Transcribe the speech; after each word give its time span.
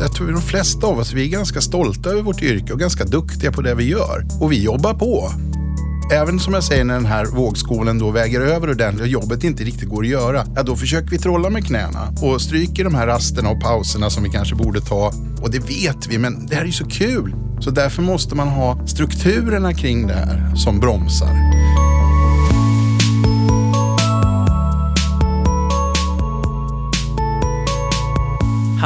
jag 0.00 0.12
tror 0.12 0.32
de 0.32 0.42
flesta 0.42 0.86
av 0.86 0.98
oss, 0.98 1.12
vi 1.12 1.24
är 1.24 1.28
ganska 1.28 1.60
stolta 1.60 2.10
över 2.10 2.22
vårt 2.22 2.42
yrke 2.42 2.72
och 2.72 2.78
ganska 2.78 3.04
duktiga 3.04 3.52
på 3.52 3.62
det 3.62 3.74
vi 3.74 3.88
gör. 3.88 4.26
Och 4.40 4.52
vi 4.52 4.62
jobbar 4.62 4.94
på. 4.94 5.32
Även 6.12 6.40
som 6.40 6.54
jag 6.54 6.64
säger 6.64 6.84
när 6.84 6.94
den 6.94 7.06
här 7.06 7.26
vågskålen 7.26 7.98
då 7.98 8.10
väger 8.10 8.40
över 8.40 8.70
ordentligt 8.70 9.02
och 9.02 9.08
jobbet 9.08 9.44
inte 9.44 9.64
riktigt 9.64 9.88
går 9.88 10.02
att 10.02 10.08
göra, 10.08 10.46
ja 10.56 10.62
då 10.62 10.76
försöker 10.76 11.10
vi 11.10 11.18
trolla 11.18 11.50
med 11.50 11.66
knäna 11.66 12.14
och 12.22 12.40
stryker 12.40 12.84
de 12.84 12.94
här 12.94 13.06
rasterna 13.06 13.50
och 13.50 13.60
pauserna 13.60 14.10
som 14.10 14.22
vi 14.22 14.30
kanske 14.30 14.54
borde 14.54 14.80
ta. 14.80 15.12
Och 15.42 15.50
det 15.50 15.58
vet 15.58 16.06
vi, 16.08 16.18
men 16.18 16.46
det 16.46 16.54
här 16.54 16.62
är 16.62 16.66
ju 16.66 16.72
så 16.72 16.86
kul. 16.86 17.34
Så 17.60 17.70
därför 17.70 18.02
måste 18.02 18.34
man 18.34 18.48
ha 18.48 18.86
strukturerna 18.86 19.74
kring 19.74 20.06
det 20.06 20.14
här 20.14 20.54
som 20.54 20.80
bromsar. 20.80 21.57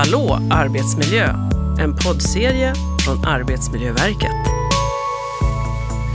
Hallå 0.04 0.38
arbetsmiljö! 0.50 1.28
En 1.78 1.96
poddserie 1.96 2.74
från 3.04 3.24
Arbetsmiljöverket. 3.24 4.30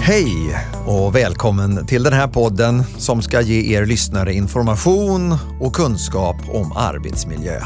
Hej 0.02 0.58
och 0.86 1.16
välkommen 1.16 1.86
till 1.86 2.04
den 2.04 2.14
här 2.14 2.28
podden 2.28 2.84
som 2.98 3.22
ska 3.22 3.42
ge 3.42 3.76
er 3.76 3.86
lyssnare 3.86 4.34
information 4.34 5.36
och 5.60 5.74
kunskap 5.74 6.36
om 6.54 6.72
arbetsmiljö. 6.72 7.62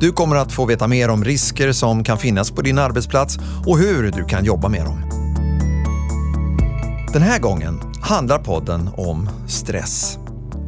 Du 0.00 0.12
kommer 0.12 0.36
att 0.36 0.52
få 0.52 0.66
veta 0.66 0.88
mer 0.88 1.08
om 1.08 1.24
risker 1.24 1.72
som 1.72 2.04
kan 2.04 2.18
finnas 2.18 2.50
på 2.50 2.62
din 2.62 2.78
arbetsplats 2.78 3.38
och 3.66 3.78
hur 3.78 4.12
du 4.12 4.24
kan 4.24 4.44
jobba 4.44 4.68
med 4.68 4.84
dem. 4.84 5.02
Den 7.12 7.22
här 7.22 7.38
gången 7.38 7.80
handlar 8.00 8.38
podden 8.38 8.90
om 8.96 9.28
stress. 9.48 10.18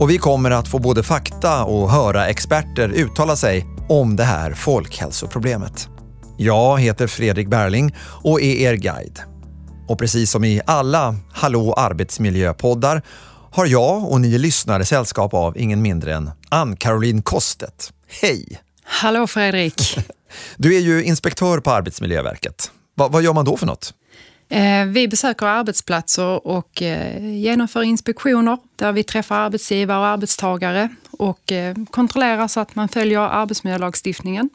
Och 0.01 0.11
vi 0.11 0.19
kommer 0.19 0.51
att 0.51 0.69
få 0.69 0.79
både 0.79 1.03
fakta 1.03 1.65
och 1.65 1.91
höra 1.91 2.27
experter 2.27 2.89
uttala 2.89 3.37
sig 3.37 3.78
om 3.89 4.17
det 4.17 4.25
här 4.25 4.55
folkhälsoproblemet. 4.55 5.89
Jag 6.37 6.81
heter 6.81 7.07
Fredrik 7.07 7.49
Berling 7.49 7.95
och 8.01 8.41
är 8.43 8.55
er 8.55 8.75
guide. 8.75 9.21
Och 9.89 9.99
precis 9.99 10.31
som 10.31 10.45
i 10.45 10.61
alla 10.67 11.17
Hallå 11.33 11.73
arbetsmiljöpoddar 11.73 13.03
har 13.51 13.67
jag 13.67 14.13
och 14.13 14.21
ni 14.21 14.39
lyssnare 14.39 14.85
sällskap 14.85 15.35
av 15.35 15.59
ingen 15.59 15.83
mindre 15.83 16.15
än 16.15 16.31
Ann-Caroline 16.49 17.23
Kostet. 17.23 17.93
Hej! 18.21 18.61
Hallå 18.83 19.27
Fredrik! 19.27 19.99
Du 20.57 20.77
är 20.77 20.81
ju 20.81 21.05
inspektör 21.05 21.61
på 21.61 21.71
Arbetsmiljöverket. 21.71 22.71
Va, 22.97 23.09
vad 23.09 23.23
gör 23.23 23.33
man 23.33 23.45
då 23.45 23.57
för 23.57 23.67
något? 23.67 23.95
Eh, 24.51 24.85
vi 24.85 25.09
besöker 25.09 25.47
arbetsplatser 25.47 26.47
och 26.47 26.83
eh, 26.83 27.35
genomför 27.35 27.83
inspektioner 27.83 28.59
där 28.77 28.93
vi 28.93 29.05
träffar 29.05 29.37
arbetsgivare 29.37 29.99
och 29.99 30.07
arbetstagare 30.07 30.89
och 31.19 31.53
eh, 31.53 31.77
kontrollerar 31.91 32.49
så 32.49 32.61
att 32.61 32.75
man 32.75 32.89
följer 32.89 33.21
arbetsmiljölagstiftningen. 33.21 34.51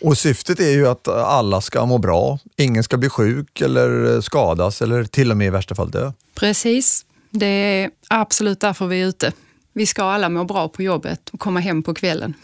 Och 0.00 0.18
syftet 0.18 0.60
är 0.60 0.70
ju 0.70 0.88
att 0.88 1.08
alla 1.08 1.60
ska 1.60 1.86
må 1.86 1.98
bra. 1.98 2.38
Ingen 2.56 2.84
ska 2.84 2.96
bli 2.96 3.08
sjuk 3.08 3.60
eller 3.60 4.20
skadas 4.20 4.82
eller 4.82 5.04
till 5.04 5.30
och 5.30 5.36
med 5.36 5.46
i 5.46 5.50
värsta 5.50 5.74
fall 5.74 5.90
dö. 5.90 6.12
Precis. 6.34 7.04
Det 7.30 7.46
är 7.46 7.90
absolut 8.08 8.60
därför 8.60 8.86
vi 8.86 9.02
är 9.02 9.06
ute. 9.06 9.32
Vi 9.72 9.86
ska 9.86 10.04
alla 10.04 10.28
må 10.28 10.44
bra 10.44 10.68
på 10.68 10.82
jobbet 10.82 11.28
och 11.32 11.40
komma 11.40 11.60
hem 11.60 11.82
på 11.82 11.94
kvällen. 11.94 12.34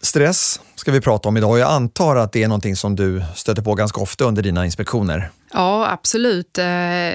Stress 0.00 0.60
ska 0.74 0.92
vi 0.92 1.00
prata 1.00 1.28
om 1.28 1.36
idag. 1.36 1.58
Jag 1.58 1.70
antar 1.70 2.16
att 2.16 2.32
det 2.32 2.42
är 2.42 2.48
någonting 2.48 2.76
som 2.76 2.96
du 2.96 3.22
stöter 3.36 3.62
på 3.62 3.74
ganska 3.74 4.00
ofta 4.00 4.24
under 4.24 4.42
dina 4.42 4.64
inspektioner. 4.64 5.30
Ja, 5.52 5.90
absolut. 5.90 6.58
Eh, 6.58 6.64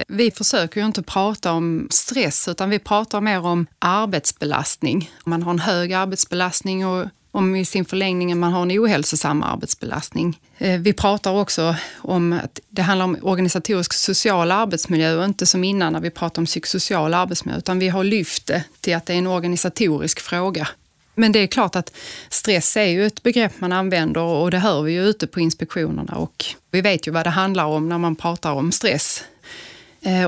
vi 0.08 0.30
försöker 0.34 0.80
ju 0.80 0.86
inte 0.86 1.02
prata 1.02 1.52
om 1.52 1.88
stress 1.90 2.48
utan 2.48 2.70
vi 2.70 2.78
pratar 2.78 3.20
mer 3.20 3.46
om 3.46 3.66
arbetsbelastning. 3.78 5.10
Man 5.24 5.42
har 5.42 5.50
en 5.50 5.58
hög 5.58 5.92
arbetsbelastning 5.92 6.86
och 6.86 7.06
om 7.34 7.56
i 7.56 7.64
sin 7.64 7.84
förlängning 7.84 8.38
man 8.38 8.52
har 8.52 8.62
en 8.62 8.70
ohälsosam 8.70 9.42
arbetsbelastning. 9.42 10.40
Eh, 10.58 10.80
vi 10.80 10.92
pratar 10.92 11.32
också 11.32 11.76
om 11.96 12.32
att 12.32 12.60
det 12.68 12.82
handlar 12.82 13.04
om 13.04 13.18
organisatorisk 13.22 13.92
social 13.92 14.52
arbetsmiljö 14.52 15.16
och 15.16 15.24
inte 15.24 15.46
som 15.46 15.64
innan 15.64 15.92
när 15.92 16.00
vi 16.00 16.10
pratar 16.10 16.42
om 16.42 16.46
psykosocial 16.46 17.14
arbetsmiljö 17.14 17.58
utan 17.58 17.78
vi 17.78 17.88
har 17.88 18.04
lyft 18.04 18.46
det 18.46 18.64
till 18.80 18.96
att 18.96 19.06
det 19.06 19.12
är 19.12 19.18
en 19.18 19.26
organisatorisk 19.26 20.20
fråga. 20.20 20.68
Men 21.14 21.32
det 21.32 21.38
är 21.38 21.46
klart 21.46 21.76
att 21.76 21.96
stress 22.28 22.76
är 22.76 22.84
ju 22.84 23.06
ett 23.06 23.22
begrepp 23.22 23.52
man 23.58 23.72
använder 23.72 24.20
och 24.20 24.50
det 24.50 24.58
hör 24.58 24.82
vi 24.82 24.92
ju 24.92 25.02
ute 25.02 25.26
på 25.26 25.40
inspektionerna 25.40 26.14
och 26.14 26.44
vi 26.70 26.80
vet 26.80 27.08
ju 27.08 27.10
vad 27.10 27.26
det 27.26 27.30
handlar 27.30 27.64
om 27.64 27.88
när 27.88 27.98
man 27.98 28.16
pratar 28.16 28.52
om 28.52 28.72
stress. 28.72 29.24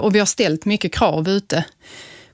Och 0.00 0.14
vi 0.14 0.18
har 0.18 0.26
ställt 0.26 0.64
mycket 0.64 0.92
krav 0.92 1.28
ute 1.28 1.64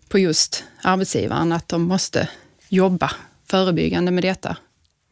på 0.08 0.18
just 0.18 0.64
arbetsgivaren 0.82 1.52
att 1.52 1.68
de 1.68 1.82
måste 1.82 2.28
jobba 2.68 3.10
förebyggande 3.50 4.10
med 4.10 4.24
detta. 4.24 4.56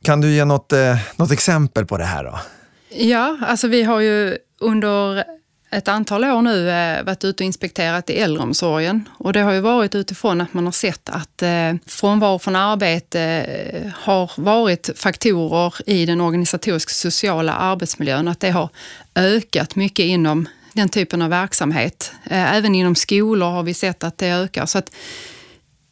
Kan 0.04 0.20
du 0.20 0.30
ge 0.32 0.44
något, 0.44 0.72
eh, 0.72 0.98
något 1.16 1.32
exempel 1.32 1.86
på 1.86 1.98
det 1.98 2.04
här 2.04 2.24
då? 2.24 2.40
Ja, 2.88 3.38
alltså 3.42 3.68
vi 3.68 3.82
har 3.82 4.00
ju 4.00 4.38
under 4.60 5.24
ett 5.70 5.88
antal 5.88 6.24
år 6.24 6.42
nu 6.42 6.70
eh, 6.70 7.02
varit 7.04 7.24
ute 7.24 7.42
och 7.42 7.46
inspekterat 7.46 8.10
i 8.10 8.18
äldreomsorgen. 8.18 9.08
Och 9.18 9.32
det 9.32 9.40
har 9.40 9.52
ju 9.52 9.60
varit 9.60 9.94
utifrån 9.94 10.40
att 10.40 10.54
man 10.54 10.64
har 10.64 10.72
sett 10.72 11.08
att 11.08 11.42
eh, 11.42 11.74
frånvaro 11.86 12.38
från 12.38 12.56
arbete 12.56 13.20
eh, 13.20 13.90
har 13.94 14.30
varit 14.36 14.90
faktorer 14.96 15.74
i 15.86 16.06
den 16.06 16.20
organisatoriska 16.20 16.90
sociala 16.90 17.52
arbetsmiljön. 17.52 18.28
Att 18.28 18.40
det 18.40 18.50
har 18.50 18.68
ökat 19.14 19.76
mycket 19.76 20.04
inom 20.04 20.48
den 20.72 20.88
typen 20.88 21.22
av 21.22 21.30
verksamhet. 21.30 22.12
Även 22.30 22.74
inom 22.74 22.94
skolor 22.94 23.50
har 23.50 23.62
vi 23.62 23.74
sett 23.74 24.04
att 24.04 24.18
det 24.18 24.28
ökar. 24.28 24.66
Så 24.66 24.78
att 24.78 24.90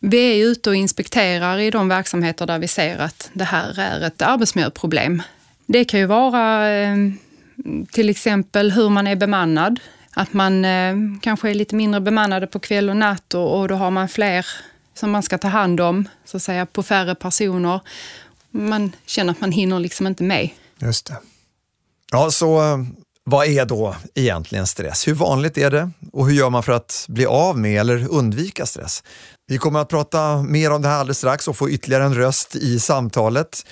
vi 0.01 0.33
är 0.33 0.47
ute 0.47 0.71
och 0.71 0.77
inspekterar 0.77 1.59
i 1.59 1.71
de 1.71 1.89
verksamheter 1.89 2.47
där 2.47 2.59
vi 2.59 2.69
ser 2.69 2.99
att 2.99 3.31
det 3.33 3.45
här 3.45 3.79
är 3.79 4.01
ett 4.01 4.23
arbetsmiljöproblem. 4.23 5.23
Det 5.67 5.85
kan 5.85 6.01
ju 6.01 6.07
vara 6.07 6.67
till 7.93 8.09
exempel 8.09 8.73
hur 8.73 8.89
man 8.89 9.07
är 9.07 9.17
bemannad. 9.17 9.81
Att 10.15 10.33
man 10.33 10.65
eh, 10.65 10.97
kanske 11.21 11.51
är 11.51 11.55
lite 11.55 11.75
mindre 11.75 12.01
bemannade 12.01 12.47
på 12.47 12.59
kväll 12.59 12.91
och 12.91 12.97
natt 12.97 13.35
och, 13.35 13.61
och 13.61 13.69
då 13.69 13.75
har 13.75 13.91
man 13.91 14.09
fler 14.09 14.47
som 14.95 15.11
man 15.11 15.23
ska 15.23 15.39
ta 15.39 15.49
hand 15.49 15.81
om, 15.81 16.09
så 16.25 16.37
att 16.37 16.43
säga, 16.43 16.67
på 16.67 16.83
färre 16.83 17.15
personer. 17.15 17.81
Man 18.51 18.93
känner 19.07 19.33
att 19.33 19.41
man 19.41 19.53
hinner 19.53 19.79
liksom 19.79 20.07
inte 20.07 20.23
med. 20.23 20.51
Just 20.79 21.07
det. 21.07 21.17
Ja, 22.11 22.31
så 22.31 22.61
eh, 22.61 22.79
vad 23.25 23.47
är 23.47 23.65
då 23.65 23.97
egentligen 24.15 24.67
stress? 24.67 25.09
Hur 25.09 25.15
vanligt 25.15 25.59
är 25.59 25.71
det 25.71 25.91
och 26.13 26.27
hur 26.27 26.35
gör 26.35 26.51
man 26.51 26.63
för 26.63 26.73
att 26.73 27.07
bli 27.09 27.27
av 27.27 27.59
med 27.59 27.81
eller 27.81 28.09
undvika 28.11 28.67
stress? 28.67 29.03
Vi 29.47 29.59
kommer 29.59 29.81
att 29.81 29.89
prata 29.89 30.43
mer 30.43 30.71
om 30.71 30.83
det 30.83 30.89
här 30.89 30.99
alldeles 30.99 31.19
strax 31.19 31.49
och 31.49 31.57
få 31.57 31.71
ytterligare 31.71 32.05
en 32.05 32.15
röst 32.15 32.57
i 32.57 32.81
samtalet. 32.81 33.67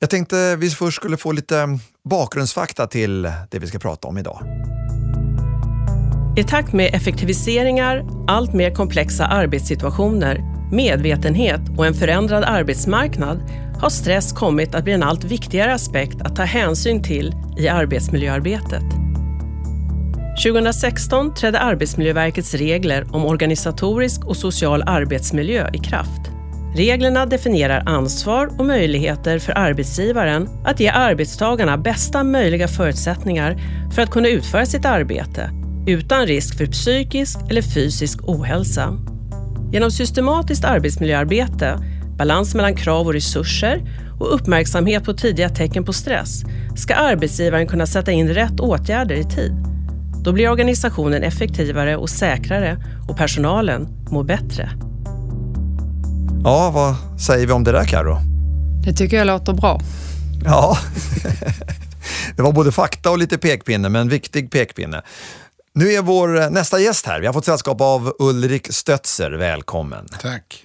Jag 0.00 0.10
tänkte 0.10 0.56
vi 0.56 0.70
först 0.70 0.96
skulle 0.96 1.16
få 1.16 1.32
lite 1.32 1.78
bakgrundsfakta 2.04 2.86
till 2.86 3.22
det 3.22 3.58
vi 3.58 3.66
ska 3.66 3.78
prata 3.78 4.08
om 4.08 4.18
idag. 4.18 4.42
I 6.36 6.44
takt 6.44 6.72
med 6.72 6.94
effektiviseringar, 6.94 8.06
allt 8.28 8.52
mer 8.52 8.74
komplexa 8.74 9.26
arbetssituationer, 9.26 10.40
medvetenhet 10.72 11.60
och 11.78 11.86
en 11.86 11.94
förändrad 11.94 12.44
arbetsmarknad 12.44 13.40
har 13.80 13.90
stress 13.90 14.32
kommit 14.32 14.74
att 14.74 14.84
bli 14.84 14.92
en 14.92 15.02
allt 15.02 15.24
viktigare 15.24 15.74
aspekt 15.74 16.22
att 16.22 16.36
ta 16.36 16.42
hänsyn 16.42 17.02
till 17.02 17.34
i 17.58 17.68
arbetsmiljöarbetet. 17.68 18.84
2016 20.44 21.34
trädde 21.34 21.60
Arbetsmiljöverkets 21.60 22.54
regler 22.54 23.06
om 23.12 23.24
organisatorisk 23.24 24.26
och 24.26 24.36
social 24.36 24.82
arbetsmiljö 24.86 25.70
i 25.72 25.78
kraft. 25.78 26.37
Reglerna 26.74 27.26
definierar 27.26 27.82
ansvar 27.86 28.50
och 28.58 28.66
möjligheter 28.66 29.38
för 29.38 29.58
arbetsgivaren 29.58 30.48
att 30.64 30.80
ge 30.80 30.88
arbetstagarna 30.88 31.78
bästa 31.78 32.24
möjliga 32.24 32.68
förutsättningar 32.68 33.56
för 33.94 34.02
att 34.02 34.10
kunna 34.10 34.28
utföra 34.28 34.66
sitt 34.66 34.84
arbete 34.84 35.50
utan 35.86 36.26
risk 36.26 36.58
för 36.58 36.66
psykisk 36.66 37.38
eller 37.50 37.62
fysisk 37.62 38.18
ohälsa. 38.22 38.98
Genom 39.72 39.90
systematiskt 39.90 40.64
arbetsmiljöarbete, 40.64 41.78
balans 42.18 42.54
mellan 42.54 42.76
krav 42.76 43.06
och 43.06 43.12
resurser 43.12 43.82
och 44.20 44.34
uppmärksamhet 44.34 45.04
på 45.04 45.12
tidiga 45.12 45.48
tecken 45.48 45.84
på 45.84 45.92
stress 45.92 46.42
ska 46.76 46.94
arbetsgivaren 46.94 47.66
kunna 47.66 47.86
sätta 47.86 48.12
in 48.12 48.28
rätt 48.28 48.60
åtgärder 48.60 49.14
i 49.14 49.24
tid. 49.24 49.52
Då 50.24 50.32
blir 50.32 50.50
organisationen 50.50 51.22
effektivare 51.22 51.96
och 51.96 52.10
säkrare 52.10 52.76
och 53.08 53.16
personalen 53.16 53.88
mår 54.10 54.24
bättre. 54.24 54.70
Ja, 56.44 56.70
vad 56.70 57.20
säger 57.20 57.46
vi 57.46 57.52
om 57.52 57.64
det 57.64 57.72
där 57.72 57.84
Karo? 57.84 58.18
Det 58.84 58.92
tycker 58.92 59.16
jag 59.16 59.26
låter 59.26 59.52
bra. 59.52 59.80
Ja, 60.44 60.78
det 62.36 62.42
var 62.42 62.52
både 62.52 62.72
fakta 62.72 63.10
och 63.10 63.18
lite 63.18 63.38
pekpinne, 63.38 63.88
men 63.88 64.00
en 64.00 64.08
viktig 64.08 64.50
pekpinne. 64.50 65.02
Nu 65.74 65.92
är 65.92 66.02
vår 66.02 66.50
nästa 66.50 66.80
gäst 66.80 67.06
här. 67.06 67.20
Vi 67.20 67.26
har 67.26 67.32
fått 67.32 67.44
sällskap 67.44 67.80
av 67.80 68.12
Ulrik 68.18 68.72
Stötzer. 68.72 69.30
Välkommen. 69.30 70.08
Tack. 70.20 70.64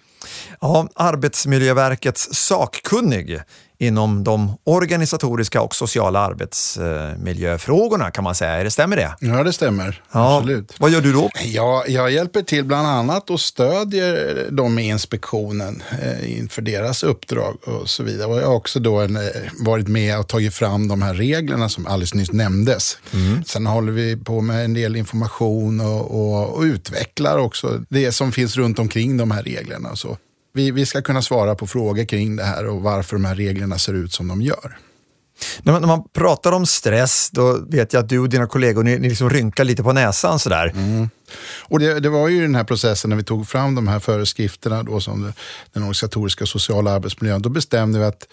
Ja, 0.62 0.88
Arbetsmiljöverkets 0.96 2.30
sakkunnig 2.32 3.40
inom 3.78 4.24
de 4.24 4.58
organisatoriska 4.64 5.62
och 5.62 5.76
sociala 5.76 6.20
arbetsmiljöfrågorna 6.20 8.12
kan 8.12 8.24
man 8.24 8.36
säga. 8.36 8.52
Är 8.52 8.64
det 8.64 8.72
stämmer 8.72 8.96
det? 8.96 9.16
Ja, 9.20 9.44
det 9.44 9.54
stämmer. 9.54 10.02
Ja. 10.12 10.38
Absolut. 10.38 10.76
Vad 10.80 10.92
gör 10.92 11.02
du 11.02 11.14
då? 11.14 11.30
Ja, 11.44 11.84
jag 11.88 12.12
hjälper 12.12 12.42
till 12.42 12.66
bland 12.66 12.88
annat 12.88 13.30
och 13.30 13.40
stödjer 13.40 14.48
dem 14.52 14.80
i 14.80 14.88
inspektionen 14.88 15.84
eh, 16.02 16.40
inför 16.40 16.62
deras 16.62 17.04
uppdrag 17.04 17.58
och 17.64 17.90
så 17.90 18.04
vidare. 18.04 18.28
Och 18.28 18.42
jag 18.42 18.48
har 18.48 18.56
också 18.56 18.80
då 18.80 19.00
en, 19.00 19.16
eh, 19.16 19.22
varit 19.60 19.88
med 19.88 20.20
och 20.20 20.28
tagit 20.28 20.54
fram 20.54 20.88
de 20.88 21.02
här 21.02 21.14
reglerna 21.14 21.70
som 21.70 21.88
alldeles 21.88 22.14
nyss 22.14 22.32
nämndes. 22.32 22.98
Sen 23.46 23.66
håller 23.66 23.92
vi 23.92 24.18
på 24.18 24.42
med 24.42 24.66
en 24.66 24.74
del 24.74 24.96
information 24.96 25.80
och, 25.82 26.12
och, 26.12 26.56
och 26.58 26.62
utvecklar 26.62 27.38
också 27.38 27.82
det 27.90 28.12
som 28.12 28.32
finns 28.32 28.56
runt 28.56 28.80
omkring 28.80 29.18
de 29.18 29.32
här 29.32 29.44
reglerna. 29.44 29.90
Och 29.90 29.98
så. 30.00 30.18
Vi, 30.54 30.72
vi 30.72 30.86
ska 30.86 31.02
kunna 31.02 31.22
svara 31.22 31.56
på 31.56 31.68
frågor 31.68 32.06
kring 32.06 32.36
det 32.36 32.44
här 32.44 32.68
och 32.68 32.82
varför 32.82 33.16
de 33.16 33.26
här 33.26 33.36
reglerna 33.36 33.78
ser 33.80 33.94
ut 33.94 34.14
som 34.14 34.28
de 34.28 34.42
gör. 34.42 34.78
När 35.62 35.74
man, 35.74 35.82
när 35.82 35.88
man 35.88 36.04
pratar 36.14 36.52
om 36.52 36.66
stress, 36.66 37.30
då 37.32 37.58
vet 37.70 37.94
jag 37.94 38.04
att 38.04 38.10
du 38.10 38.20
och 38.20 38.30
dina 38.30 38.48
kollegor 38.48 38.84
ni, 38.84 39.00
ni 39.00 39.10
liksom 39.10 39.30
rynkar 39.30 39.64
lite 39.64 39.84
på 39.84 39.94
näsan 39.94 40.40
sådär. 40.40 40.74
Och 41.62 41.80
det, 41.80 42.00
det 42.00 42.10
var 42.10 42.28
ju 42.28 42.42
den 42.42 42.56
här 42.56 42.64
processen 42.64 43.10
när 43.10 43.18
vi 43.18 43.24
tog 43.24 43.48
fram 43.48 43.76
de 43.76 43.88
här 43.88 44.00
föreskrifterna 44.00 44.84
då 44.84 45.00
som 45.02 45.34
den 45.74 45.84
organisatoriska 45.84 46.44
och 46.44 46.50
sociala 46.50 46.92
arbetsmiljön. 46.92 47.42
Då 47.42 47.50
bestämde 47.50 48.00
vi 48.00 48.06
att 48.06 48.28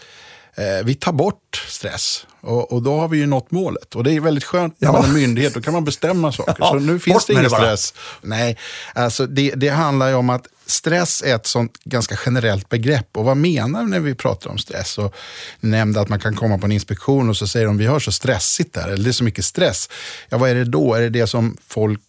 eh, 0.54 0.84
vi 0.84 0.94
tar 0.94 1.12
bort 1.12 1.64
stress. 1.68 2.26
Och, 2.40 2.72
och 2.72 2.82
då 2.82 2.98
har 3.00 3.08
vi 3.08 3.18
ju 3.18 3.26
nått 3.26 3.50
målet. 3.50 3.94
Och 3.94 4.04
det 4.04 4.12
är 4.12 4.20
väldigt 4.20 4.44
skönt 4.44 4.74
när 4.80 4.88
Ja. 4.88 4.92
man 4.92 5.04
är 5.04 5.14
myndighet, 5.14 5.54
då 5.54 5.60
kan 5.60 5.72
man 5.72 5.84
bestämma 5.84 6.32
saker. 6.32 6.56
Ja, 6.58 6.68
Så 6.70 6.78
nu 6.78 6.98
finns 6.98 7.26
det 7.26 7.32
ingen 7.32 7.44
det 7.44 7.50
stress. 7.50 7.94
Nej, 8.22 8.58
alltså 8.94 9.26
det, 9.26 9.50
det 9.56 9.68
handlar 9.68 10.08
ju 10.08 10.14
om 10.14 10.30
att 10.30 10.46
stress 10.70 11.22
är 11.22 11.34
ett 11.34 11.46
sånt 11.46 11.78
ganska 11.84 12.18
generellt 12.26 12.68
begrepp. 12.68 13.16
Och 13.16 13.24
vad 13.24 13.36
menar 13.36 13.84
vi 13.84 13.90
när 13.90 14.00
vi 14.00 14.14
pratar 14.14 14.50
om 14.50 14.58
stress? 14.58 14.98
Och 14.98 15.14
nämnde 15.60 16.00
att 16.00 16.08
man 16.08 16.20
kan 16.20 16.36
komma 16.36 16.58
på 16.58 16.66
en 16.66 16.72
inspektion 16.72 17.28
och 17.28 17.36
så 17.36 17.46
säger 17.46 17.66
de 17.66 17.78
vi 17.78 17.86
har 17.86 18.00
så 18.00 18.12
stressigt 18.12 18.74
där, 18.74 18.88
eller 18.88 19.04
det 19.04 19.10
är 19.10 19.12
så 19.12 19.24
mycket 19.24 19.44
stress. 19.44 19.88
Ja, 20.28 20.38
vad 20.38 20.50
är 20.50 20.54
det 20.54 20.64
då? 20.64 20.94
Är 20.94 21.00
det 21.00 21.08
det 21.08 21.26
som 21.26 21.56
folk 21.66 22.00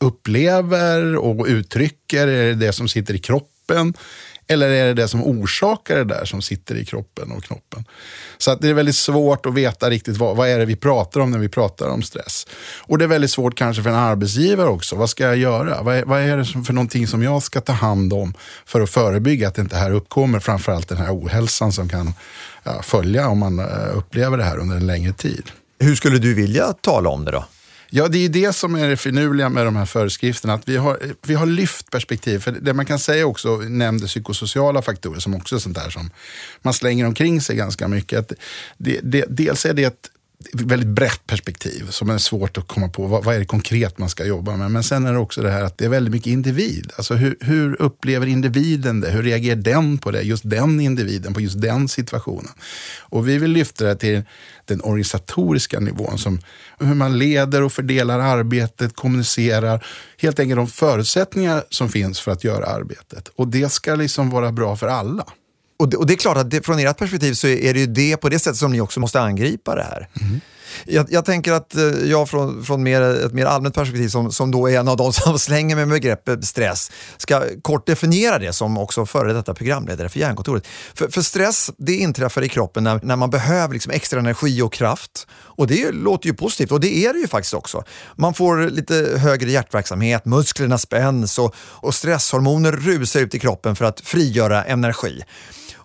upplever 0.00 1.16
och 1.16 1.46
uttrycker? 1.46 2.26
Är 2.26 2.46
det 2.46 2.54
det 2.54 2.72
som 2.72 2.88
sitter 2.88 3.14
i 3.14 3.18
kroppen? 3.18 3.94
Eller 4.46 4.68
är 4.68 4.86
det 4.86 4.94
det 4.94 5.08
som 5.08 5.24
orsakar 5.24 5.96
det 5.96 6.04
där 6.04 6.24
som 6.24 6.42
sitter 6.42 6.74
i 6.74 6.84
kroppen 6.84 7.32
och 7.32 7.44
knoppen? 7.44 7.84
Så 8.38 8.50
att 8.50 8.60
det 8.60 8.68
är 8.68 8.74
väldigt 8.74 8.96
svårt 8.96 9.46
att 9.46 9.54
veta 9.54 9.90
riktigt 9.90 10.16
vad, 10.16 10.36
vad 10.36 10.48
är 10.48 10.58
det 10.58 10.64
vi 10.64 10.76
pratar 10.76 11.20
om 11.20 11.30
när 11.30 11.38
vi 11.38 11.48
pratar 11.48 11.88
om 11.88 12.02
stress. 12.02 12.46
Och 12.80 12.98
det 12.98 13.04
är 13.04 13.08
väldigt 13.08 13.30
svårt 13.30 13.54
kanske 13.54 13.82
för 13.82 13.90
en 13.90 13.96
arbetsgivare 13.96 14.68
också. 14.68 14.96
Vad 14.96 15.10
ska 15.10 15.24
jag 15.24 15.36
göra? 15.36 15.82
Vad 15.82 15.96
är, 15.96 16.04
vad 16.04 16.20
är 16.20 16.36
det 16.36 16.44
för 16.44 16.72
någonting 16.72 17.06
som 17.06 17.22
jag 17.22 17.42
ska 17.42 17.60
ta 17.60 17.72
hand 17.72 18.12
om 18.12 18.34
för 18.66 18.80
att 18.80 18.90
förebygga 18.90 19.48
att 19.48 19.54
det 19.54 19.62
inte 19.62 19.76
här 19.76 19.90
uppkommer? 19.90 20.40
Framförallt 20.40 20.88
den 20.88 20.98
här 20.98 21.18
ohälsan 21.18 21.72
som 21.72 21.88
kan 21.88 22.14
ja, 22.62 22.82
följa 22.82 23.28
om 23.28 23.38
man 23.38 23.58
eh, 23.58 23.96
upplever 23.96 24.36
det 24.38 24.44
här 24.44 24.58
under 24.58 24.76
en 24.76 24.86
längre 24.86 25.12
tid. 25.12 25.50
Hur 25.78 25.94
skulle 25.94 26.18
du 26.18 26.34
vilja 26.34 26.72
tala 26.72 27.10
om 27.10 27.24
det 27.24 27.30
då? 27.30 27.44
Ja, 27.96 28.08
det 28.08 28.24
är 28.24 28.28
det 28.28 28.52
som 28.52 28.74
är 28.74 28.88
det 28.88 28.96
finurliga 28.96 29.48
med 29.48 29.66
de 29.66 29.76
här 29.76 29.86
föreskrifterna. 29.86 30.54
Att 30.54 30.68
vi, 30.68 30.76
har, 30.76 30.98
vi 31.26 31.34
har 31.34 31.46
lyft 31.46 31.90
perspektiv. 31.90 32.38
För 32.38 32.52
det 32.52 32.74
man 32.74 32.86
kan 32.86 32.98
säga 32.98 33.26
också, 33.26 33.56
nämnde 33.56 34.06
psykosociala 34.06 34.82
faktorer 34.82 35.20
som 35.20 35.34
också 35.34 35.54
är 35.54 35.58
sånt 35.58 35.76
där 35.76 35.90
som 35.90 36.10
man 36.62 36.74
slänger 36.74 37.06
omkring 37.06 37.40
sig 37.40 37.56
ganska 37.56 37.88
mycket. 37.88 38.18
Att 38.18 38.32
det, 38.78 39.00
det, 39.02 39.24
dels 39.28 39.66
är 39.66 39.74
det 39.74 39.84
ett 39.84 40.10
väldigt 40.52 40.88
brett 40.88 41.26
perspektiv 41.26 41.86
som 41.90 42.10
är 42.10 42.18
svårt 42.18 42.58
att 42.58 42.68
komma 42.68 42.88
på. 42.88 43.06
Vad, 43.06 43.24
vad 43.24 43.34
är 43.34 43.38
det 43.38 43.44
konkret 43.44 43.98
man 43.98 44.08
ska 44.08 44.24
jobba 44.24 44.56
med? 44.56 44.70
Men 44.70 44.82
sen 44.82 45.06
är 45.06 45.12
det 45.12 45.18
också 45.18 45.42
det 45.42 45.50
här 45.50 45.62
att 45.62 45.78
det 45.78 45.84
är 45.84 45.88
väldigt 45.88 46.12
mycket 46.12 46.26
individ. 46.26 46.92
Alltså 46.96 47.14
hur, 47.14 47.36
hur 47.40 47.82
upplever 47.82 48.26
individen 48.26 49.00
det? 49.00 49.10
Hur 49.10 49.22
reagerar 49.22 49.56
den 49.56 49.98
på 49.98 50.10
det? 50.10 50.22
Just 50.22 50.50
den 50.50 50.80
individen 50.80 51.34
på 51.34 51.40
just 51.40 51.60
den 51.60 51.88
situationen. 51.88 52.52
Och 53.00 53.28
vi 53.28 53.38
vill 53.38 53.50
lyfta 53.50 53.84
det 53.84 53.96
till 53.96 54.22
den 54.64 54.80
organisatoriska 54.80 55.80
nivån. 55.80 56.18
Som 56.18 56.40
hur 56.78 56.94
man 56.94 57.18
leder 57.18 57.62
och 57.62 57.72
fördelar 57.72 58.18
arbetet, 58.18 58.96
kommunicerar. 58.96 59.86
Helt 60.18 60.38
enkelt 60.38 60.56
de 60.56 60.66
förutsättningar 60.66 61.64
som 61.70 61.88
finns 61.88 62.20
för 62.20 62.32
att 62.32 62.44
göra 62.44 62.66
arbetet. 62.66 63.28
Och 63.36 63.48
det 63.48 63.72
ska 63.72 63.94
liksom 63.94 64.30
vara 64.30 64.52
bra 64.52 64.76
för 64.76 64.86
alla. 64.86 65.26
Och 65.76 65.88
det, 65.88 65.96
och 65.96 66.06
det 66.06 66.14
är 66.14 66.16
klart 66.16 66.36
att 66.36 66.50
det, 66.50 66.62
från 66.62 66.78
ert 66.78 66.98
perspektiv 66.98 67.32
så 67.32 67.46
är 67.46 67.74
det 67.74 67.80
ju 67.80 67.86
det 67.86 68.16
på 68.16 68.28
det 68.28 68.38
sättet 68.38 68.56
som 68.56 68.72
ni 68.72 68.80
också 68.80 69.00
måste 69.00 69.20
angripa 69.20 69.74
det 69.74 69.82
här. 69.82 70.08
Mm. 70.20 70.40
Jag, 70.84 71.06
jag 71.10 71.24
tänker 71.24 71.52
att 71.52 71.74
eh, 71.76 71.82
jag 71.82 72.28
från, 72.28 72.64
från 72.64 72.82
mer, 72.82 73.02
ett 73.02 73.32
mer 73.32 73.46
allmänt 73.46 73.74
perspektiv 73.74 74.08
som, 74.08 74.32
som 74.32 74.50
då 74.50 74.70
är 74.70 74.78
en 74.78 74.88
av 74.88 74.96
de 74.96 75.12
som 75.12 75.38
slänger 75.38 75.76
med 75.76 75.88
begreppet 75.88 76.44
stress 76.44 76.90
ska 77.16 77.42
kort 77.62 77.86
definiera 77.86 78.38
det 78.38 78.52
som 78.52 78.78
också 78.78 79.06
före 79.06 79.32
detta 79.32 79.54
programledare 79.54 80.08
för 80.08 80.20
Hjärnkontoret. 80.20 80.66
För, 80.94 81.08
för 81.08 81.22
stress 81.22 81.70
det 81.78 81.96
inträffar 81.96 82.42
i 82.42 82.48
kroppen 82.48 82.84
när, 82.84 83.00
när 83.02 83.16
man 83.16 83.30
behöver 83.30 83.74
liksom 83.74 83.92
extra 83.92 84.20
energi 84.20 84.62
och 84.62 84.72
kraft. 84.72 85.26
Och 85.56 85.66
det 85.66 85.92
låter 85.92 86.26
ju 86.26 86.34
positivt 86.34 86.72
och 86.72 86.80
det 86.80 87.06
är 87.06 87.12
det 87.12 87.18
ju 87.18 87.28
faktiskt 87.28 87.54
också. 87.54 87.84
Man 88.16 88.34
får 88.34 88.70
lite 88.70 89.18
högre 89.18 89.50
hjärtverksamhet, 89.50 90.24
musklerna 90.24 90.78
spänns 90.78 91.38
och, 91.38 91.54
och 91.58 91.94
stresshormoner 91.94 92.72
rusar 92.72 93.20
ut 93.20 93.34
i 93.34 93.38
kroppen 93.38 93.76
för 93.76 93.84
att 93.84 94.00
frigöra 94.00 94.64
energi. 94.64 95.22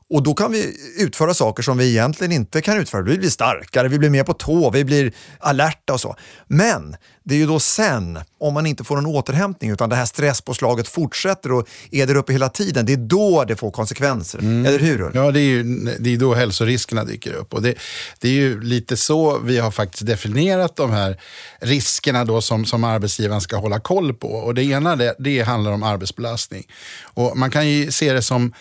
Och 0.09 0.23
då 0.23 0.33
kan 0.33 0.51
vi 0.51 0.75
utföra 0.97 1.33
saker 1.33 1.63
som 1.63 1.77
vi 1.77 1.89
egentligen 1.89 2.31
inte 2.31 2.61
kan 2.61 2.77
utföra. 2.77 3.01
Vi 3.01 3.17
blir 3.17 3.29
starkare, 3.29 3.87
vi 3.87 3.99
blir 3.99 4.09
mer 4.09 4.23
på 4.23 4.33
tå, 4.33 4.69
vi 4.69 4.85
blir 4.85 5.13
alerta 5.39 5.93
och 5.93 5.99
så. 5.99 6.15
Men 6.47 6.95
det 7.23 7.35
är 7.35 7.39
ju 7.39 7.47
då 7.47 7.59
sen, 7.59 8.19
om 8.39 8.53
man 8.53 8.65
inte 8.65 8.83
får 8.83 8.95
någon 8.95 9.05
återhämtning 9.05 9.71
utan 9.71 9.89
det 9.89 9.95
här 9.95 10.05
stresspåslaget 10.05 10.87
fortsätter 10.87 11.51
och 11.51 11.67
är 11.91 12.07
där 12.07 12.15
uppe 12.15 12.33
hela 12.33 12.49
tiden, 12.49 12.85
det 12.85 12.93
är 12.93 12.97
då 12.97 13.45
det 13.47 13.55
får 13.55 13.71
konsekvenser. 13.71 14.39
Eller 14.39 14.79
hur? 14.79 15.01
Ulf? 15.01 15.15
Ja, 15.15 15.31
det 15.31 15.39
är 15.39 15.43
ju 15.43 15.63
det 15.99 16.13
är 16.13 16.17
då 16.17 16.33
hälsoriskerna 16.33 17.03
dyker 17.03 17.33
upp. 17.33 17.53
Och 17.53 17.61
det, 17.61 17.75
det 18.19 18.27
är 18.27 18.33
ju 18.33 18.61
lite 18.61 18.97
så 18.97 19.37
vi 19.37 19.57
har 19.57 19.71
faktiskt 19.71 20.05
definierat 20.05 20.75
de 20.75 20.91
här 20.91 21.19
riskerna 21.59 22.25
då 22.25 22.41
som, 22.41 22.65
som 22.65 22.83
arbetsgivaren 22.83 23.41
ska 23.41 23.57
hålla 23.57 23.79
koll 23.79 24.13
på. 24.13 24.27
Och 24.27 24.55
det 24.55 24.63
ena 24.63 24.95
det, 24.95 25.15
det 25.19 25.41
handlar 25.41 25.71
om 25.71 25.83
arbetsbelastning. 25.83 26.67
Och 27.03 27.37
man 27.37 27.51
kan 27.51 27.69
ju 27.69 27.91
se 27.91 28.13
det 28.13 28.21
som 28.21 28.53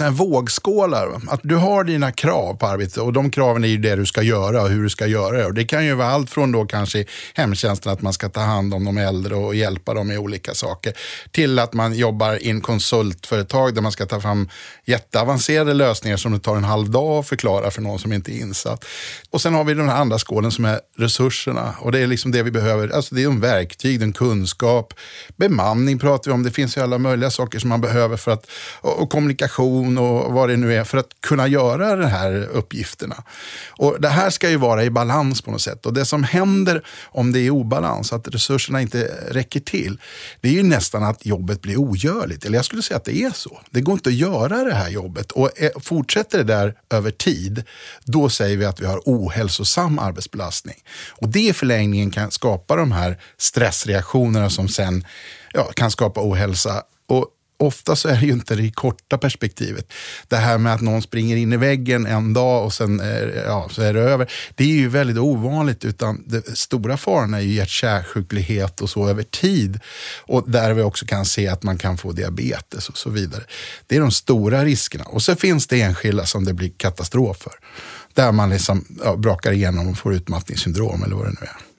här 0.00 0.10
vågskålar. 0.10 1.20
Att 1.28 1.40
du 1.42 1.56
har 1.56 1.84
dina 1.84 2.12
krav 2.12 2.54
på 2.54 2.66
arbetet 2.66 2.96
och 2.96 3.12
de 3.12 3.30
kraven 3.30 3.64
är 3.64 3.68
ju 3.68 3.78
det 3.78 3.96
du 3.96 4.06
ska 4.06 4.22
göra 4.22 4.62
och 4.62 4.68
hur 4.68 4.82
du 4.82 4.90
ska 4.90 5.06
göra 5.06 5.36
det. 5.36 5.44
Och 5.44 5.54
det 5.54 5.64
kan 5.64 5.84
ju 5.84 5.94
vara 5.94 6.08
allt 6.08 6.30
från 6.30 6.52
då 6.52 6.64
kanske 6.64 7.04
hemtjänsten 7.34 7.92
att 7.92 8.02
man 8.04 8.12
ska 8.12 8.28
ta 8.28 8.40
hand 8.40 8.74
om 8.74 8.84
de 8.84 8.98
äldre 8.98 9.34
och 9.34 9.54
hjälpa 9.54 9.94
dem 9.94 10.08
med 10.08 10.18
olika 10.18 10.54
saker. 10.54 10.92
Till 11.30 11.58
att 11.58 11.72
man 11.72 11.94
jobbar 11.94 12.42
i 12.42 12.50
en 12.50 12.60
konsultföretag 12.60 13.74
där 13.74 13.82
man 13.82 13.92
ska 13.92 14.06
ta 14.06 14.20
fram 14.20 14.48
jätteavancerade 14.84 15.74
lösningar 15.74 16.16
som 16.16 16.32
det 16.32 16.38
tar 16.38 16.56
en 16.56 16.64
halv 16.64 16.90
dag 16.90 17.18
att 17.18 17.28
förklara 17.28 17.70
för 17.70 17.82
någon 17.82 17.98
som 17.98 18.12
inte 18.12 18.32
är 18.32 18.40
insatt. 18.40 18.84
Och 19.30 19.40
sen 19.40 19.54
har 19.54 19.64
vi 19.64 19.74
den 19.74 19.88
här 19.88 19.96
andra 19.96 20.18
skålen 20.18 20.50
som 20.50 20.64
är 20.64 20.80
resurserna. 20.98 21.74
Och 21.80 21.92
det 21.92 21.98
är 21.98 22.06
liksom 22.06 22.30
det 22.30 22.42
vi 22.42 22.50
behöver. 22.50 22.88
Alltså 22.88 23.14
det 23.14 23.22
är 23.22 23.26
en 23.26 23.40
verktyg, 23.40 24.02
en 24.02 24.12
kunskap, 24.12 24.94
bemanning 25.36 25.98
pratar 25.98 26.30
vi 26.30 26.34
om. 26.34 26.42
Det 26.42 26.50
finns 26.50 26.76
ju 26.76 26.80
alla 26.80 26.98
möjliga 26.98 27.30
saker 27.30 27.58
som 27.58 27.68
man 27.68 27.80
behöver 27.80 28.16
för 28.16 28.30
att, 28.30 28.46
och 28.80 29.10
kommunikation 29.10 29.98
och 29.98 30.32
vad 30.32 30.48
det 30.48 30.56
nu 30.56 30.74
är 30.74 30.84
för 30.84 30.98
att 30.98 31.08
kunna 31.20 31.46
göra 31.46 31.96
de 31.96 32.06
här 32.06 32.48
uppgifterna. 32.52 33.22
Och 33.68 34.00
det 34.00 34.08
här 34.08 34.30
ska 34.30 34.50
ju 34.50 34.56
vara 34.56 34.84
i 34.84 34.90
balans 34.90 35.42
på 35.42 35.50
något 35.50 35.62
sätt. 35.62 35.86
Och 35.86 35.92
det 35.92 36.04
som 36.04 36.24
händer 36.24 36.82
om 37.04 37.32
det 37.32 37.40
är 37.40 37.50
obalans, 37.50 37.93
att 38.00 38.28
resurserna 38.28 38.82
inte 38.82 39.04
räcker 39.30 39.60
till, 39.60 40.00
det 40.40 40.48
är 40.48 40.52
ju 40.52 40.62
nästan 40.62 41.04
att 41.04 41.26
jobbet 41.26 41.62
blir 41.62 41.76
ogörligt. 41.76 42.44
Eller 42.44 42.58
jag 42.58 42.64
skulle 42.64 42.82
säga 42.82 42.96
att 42.96 43.04
det 43.04 43.16
är 43.16 43.30
så. 43.30 43.60
Det 43.70 43.80
går 43.80 43.92
inte 43.92 44.08
att 44.08 44.14
göra 44.14 44.64
det 44.64 44.74
här 44.74 44.88
jobbet. 44.88 45.32
Och 45.32 45.50
fortsätter 45.80 46.38
det 46.38 46.44
där 46.44 46.74
över 46.90 47.10
tid, 47.10 47.64
då 48.04 48.28
säger 48.28 48.56
vi 48.56 48.64
att 48.64 48.80
vi 48.80 48.86
har 48.86 49.00
ohälsosam 49.04 49.98
arbetsbelastning. 49.98 50.76
Och 51.08 51.28
det 51.28 51.48
i 51.48 51.52
förlängningen 51.52 52.10
kan 52.10 52.30
skapa 52.30 52.76
de 52.76 52.92
här 52.92 53.18
stressreaktionerna 53.38 54.50
som 54.50 54.68
sen 54.68 55.06
ja, 55.52 55.64
kan 55.64 55.90
skapa 55.90 56.20
ohälsa. 56.22 56.82
Och 57.06 57.28
Ofta 57.58 57.96
så 57.96 58.08
är 58.08 58.16
det 58.16 58.26
ju 58.26 58.32
inte 58.32 58.54
det 58.54 58.70
korta 58.70 59.18
perspektivet. 59.18 59.92
Det 60.28 60.36
här 60.36 60.58
med 60.58 60.74
att 60.74 60.80
någon 60.80 61.02
springer 61.02 61.36
in 61.36 61.52
i 61.52 61.56
väggen 61.56 62.06
en 62.06 62.32
dag 62.32 62.64
och 62.64 62.72
sen 62.72 63.00
är, 63.00 63.42
ja, 63.46 63.68
så 63.70 63.82
är 63.82 63.94
det 63.94 64.00
över. 64.00 64.32
Det 64.54 64.64
är 64.64 64.68
ju 64.68 64.88
väldigt 64.88 65.18
ovanligt. 65.18 65.84
Utan 65.84 66.24
det 66.26 66.58
stora 66.58 66.96
faran 66.96 67.34
är 67.34 67.40
ju 67.40 67.52
hjärt-kärlsjuklighet 67.52 68.80
och 68.80 68.90
så 68.90 69.08
över 69.08 69.22
tid. 69.22 69.80
Och 70.20 70.50
där 70.50 70.74
vi 70.74 70.82
också 70.82 71.06
kan 71.06 71.24
se 71.24 71.48
att 71.48 71.62
man 71.62 71.78
kan 71.78 71.98
få 71.98 72.12
diabetes 72.12 72.88
och 72.88 72.98
så 72.98 73.10
vidare. 73.10 73.42
Det 73.86 73.96
är 73.96 74.00
de 74.00 74.10
stora 74.10 74.64
riskerna. 74.64 75.04
Och 75.04 75.22
så 75.22 75.36
finns 75.36 75.66
det 75.66 75.80
enskilda 75.80 76.26
som 76.26 76.44
det 76.44 76.54
blir 76.54 76.72
katastrof 76.76 77.36
för. 77.36 77.54
Där 78.14 78.32
man 78.32 78.50
liksom 78.50 78.98
ja, 79.04 79.16
brakar 79.16 79.52
igenom 79.52 79.88
och 79.88 79.98
får 79.98 80.14
utmattningssyndrom 80.14 81.02
eller 81.02 81.16
vad 81.16 81.26
det 81.26 81.36
nu 81.40 81.46
är. 81.46 81.73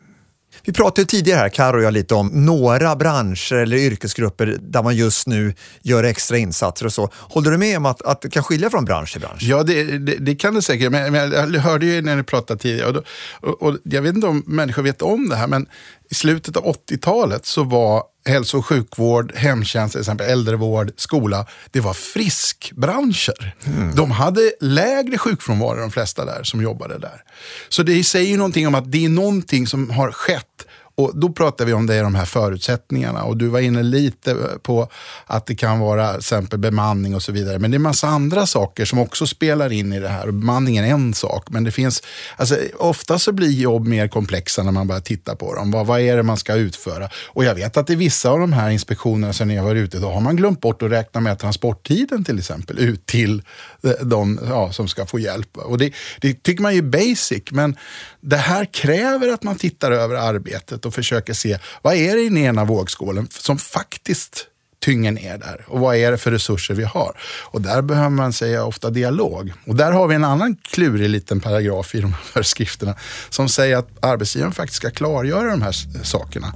Vi 0.65 0.73
pratade 0.73 1.01
ju 1.01 1.05
tidigare 1.05 1.39
här, 1.39 1.49
Karo 1.49 1.77
och 1.77 1.83
jag, 1.83 1.93
lite 1.93 2.15
om 2.15 2.45
några 2.45 2.95
branscher 2.95 3.53
eller 3.53 3.77
yrkesgrupper 3.77 4.57
där 4.61 4.83
man 4.83 4.95
just 4.95 5.27
nu 5.27 5.53
gör 5.81 6.03
extra 6.03 6.37
insatser 6.37 6.85
och 6.85 6.93
så. 6.93 7.09
Håller 7.13 7.51
du 7.51 7.57
med 7.57 7.77
om 7.77 7.85
att, 7.85 8.01
att 8.01 8.21
det 8.21 8.29
kan 8.29 8.43
skilja 8.43 8.69
från 8.69 8.85
bransch 8.85 9.11
till 9.11 9.21
bransch? 9.21 9.41
Ja, 9.41 9.63
det, 9.63 9.97
det, 9.97 10.15
det 10.15 10.35
kan 10.35 10.53
det 10.53 10.61
säkert. 10.61 10.91
Men, 10.91 11.11
men 11.11 11.31
jag 11.53 11.61
hörde 11.61 11.85
ju 11.85 12.01
när 12.01 12.15
ni 12.15 12.23
pratade 12.23 12.59
tidigare, 12.59 12.87
och, 12.87 12.93
då, 12.93 13.03
och, 13.41 13.61
och 13.61 13.77
jag 13.83 14.01
vet 14.01 14.15
inte 14.15 14.27
om 14.27 14.43
människor 14.45 14.83
vet 14.83 15.01
om 15.01 15.29
det 15.29 15.35
här, 15.35 15.47
men 15.47 15.67
i 16.09 16.15
slutet 16.15 16.57
av 16.57 16.63
80-talet 16.63 17.45
så 17.45 17.63
var 17.63 18.03
hälso 18.25 18.57
och 18.57 18.65
sjukvård, 18.65 19.35
hemtjänst, 19.35 19.91
till 19.91 20.01
exempel 20.01 20.29
äldrevård, 20.29 20.91
skola, 20.97 21.45
det 21.71 21.79
var 21.79 21.93
friskbranscher. 21.93 23.55
Mm. 23.65 23.95
De 23.95 24.11
hade 24.11 24.51
lägre 24.59 25.17
sjukfrånvaro 25.17 25.79
de 25.79 25.91
flesta 25.91 26.25
där 26.25 26.43
som 26.43 26.61
jobbade 26.61 26.97
där. 26.97 27.23
Så 27.69 27.83
det 27.83 28.03
säger 28.03 28.29
ju 28.29 28.37
någonting 28.37 28.67
om 28.67 28.75
att 28.75 28.91
det 28.91 29.05
är 29.05 29.09
någonting 29.09 29.67
som 29.67 29.89
har 29.89 30.11
skett 30.11 30.65
och 30.97 31.11
då 31.15 31.29
pratar 31.29 31.65
vi 31.65 31.73
om 31.73 31.85
det, 31.85 32.01
de 32.01 32.15
här 32.15 32.25
förutsättningarna. 32.25 33.23
Och 33.23 33.37
du 33.37 33.47
var 33.47 33.59
inne 33.59 33.83
lite 33.83 34.35
på 34.61 34.89
att 35.25 35.45
det 35.45 35.55
kan 35.55 35.79
vara 35.79 36.11
till 36.11 36.19
exempel 36.19 36.59
bemanning 36.59 37.15
och 37.15 37.21
så 37.21 37.31
vidare. 37.31 37.59
Men 37.59 37.71
det 37.71 37.77
är 37.77 37.79
massa 37.79 38.07
andra 38.07 38.45
saker 38.45 38.85
som 38.85 38.99
också 38.99 39.27
spelar 39.27 39.71
in 39.71 39.93
i 39.93 39.99
det 39.99 40.09
här. 40.09 40.27
Och 40.27 40.33
bemanningen 40.33 40.85
är 40.85 40.89
en 40.89 41.13
sak. 41.13 41.49
Men 41.49 41.63
det 41.63 41.71
finns, 41.71 42.03
alltså, 42.37 42.57
ofta 42.77 43.19
så 43.19 43.31
blir 43.31 43.49
jobb 43.49 43.87
mer 43.87 44.07
komplexa 44.07 44.63
när 44.63 44.71
man 44.71 44.87
börjar 44.87 45.01
titta 45.01 45.35
på 45.35 45.55
dem. 45.55 45.71
Vad, 45.71 45.85
vad 45.85 46.01
är 46.01 46.17
det 46.17 46.23
man 46.23 46.37
ska 46.37 46.53
utföra? 46.53 47.09
Och 47.27 47.45
jag 47.45 47.55
vet 47.55 47.77
att 47.77 47.89
i 47.89 47.95
vissa 47.95 48.29
av 48.29 48.39
de 48.39 48.53
här 48.53 48.69
inspektionerna 48.69 49.33
som 49.33 49.47
ni 49.47 49.55
har 49.55 49.65
varit 49.65 49.83
ute, 49.83 49.99
då 49.99 50.09
har 50.09 50.21
man 50.21 50.35
glömt 50.35 50.61
bort 50.61 50.81
att 50.81 50.91
räkna 50.91 51.21
med 51.21 51.39
transporttiden 51.39 52.23
till 52.23 52.39
exempel 52.39 52.79
ut 52.79 53.05
till 53.05 53.41
eh, 53.83 53.91
de 54.05 54.39
ja, 54.49 54.71
som 54.71 54.87
ska 54.87 55.05
få 55.05 55.19
hjälp. 55.19 55.57
Och 55.57 55.77
det, 55.77 55.93
det 56.21 56.43
tycker 56.43 56.63
man 56.63 56.73
ju 56.73 56.79
är 56.79 56.83
basic, 56.83 57.43
men 57.51 57.75
det 58.21 58.37
här 58.37 58.65
kräver 58.65 59.33
att 59.33 59.43
man 59.43 59.55
tittar 59.55 59.91
över 59.91 60.15
arbetet 60.15 60.84
och 60.85 60.93
försöker 60.93 61.33
se 61.33 61.57
vad 61.81 61.95
är 61.95 62.15
det 62.15 62.21
i 62.21 62.29
den 62.29 62.37
ena 62.37 62.65
vågskålen 62.65 63.27
som 63.31 63.57
faktiskt 63.57 64.47
tynger 64.85 65.11
ner 65.11 65.37
där 65.37 65.65
och 65.67 65.79
vad 65.79 65.95
är 65.95 66.11
det 66.11 66.17
för 66.17 66.31
resurser 66.31 66.73
vi 66.73 66.83
har? 66.83 67.17
Och 67.43 67.61
där 67.61 67.81
behöver 67.81 68.09
man 68.09 68.33
säga 68.33 68.65
ofta 68.65 68.89
dialog. 68.89 69.53
Och 69.65 69.75
där 69.75 69.91
har 69.91 70.07
vi 70.07 70.15
en 70.15 70.23
annan 70.23 70.55
klurig 70.55 71.09
liten 71.09 71.39
paragraf 71.39 71.95
i 71.95 72.01
de 72.01 72.13
här 72.13 72.21
föreskrifterna 72.23 72.95
som 73.29 73.49
säger 73.49 73.77
att 73.77 73.89
arbetsgivaren 74.01 74.53
faktiskt 74.53 74.77
ska 74.77 74.91
klargöra 74.91 75.49
de 75.49 75.61
här 75.61 76.03
sakerna. 76.03 76.53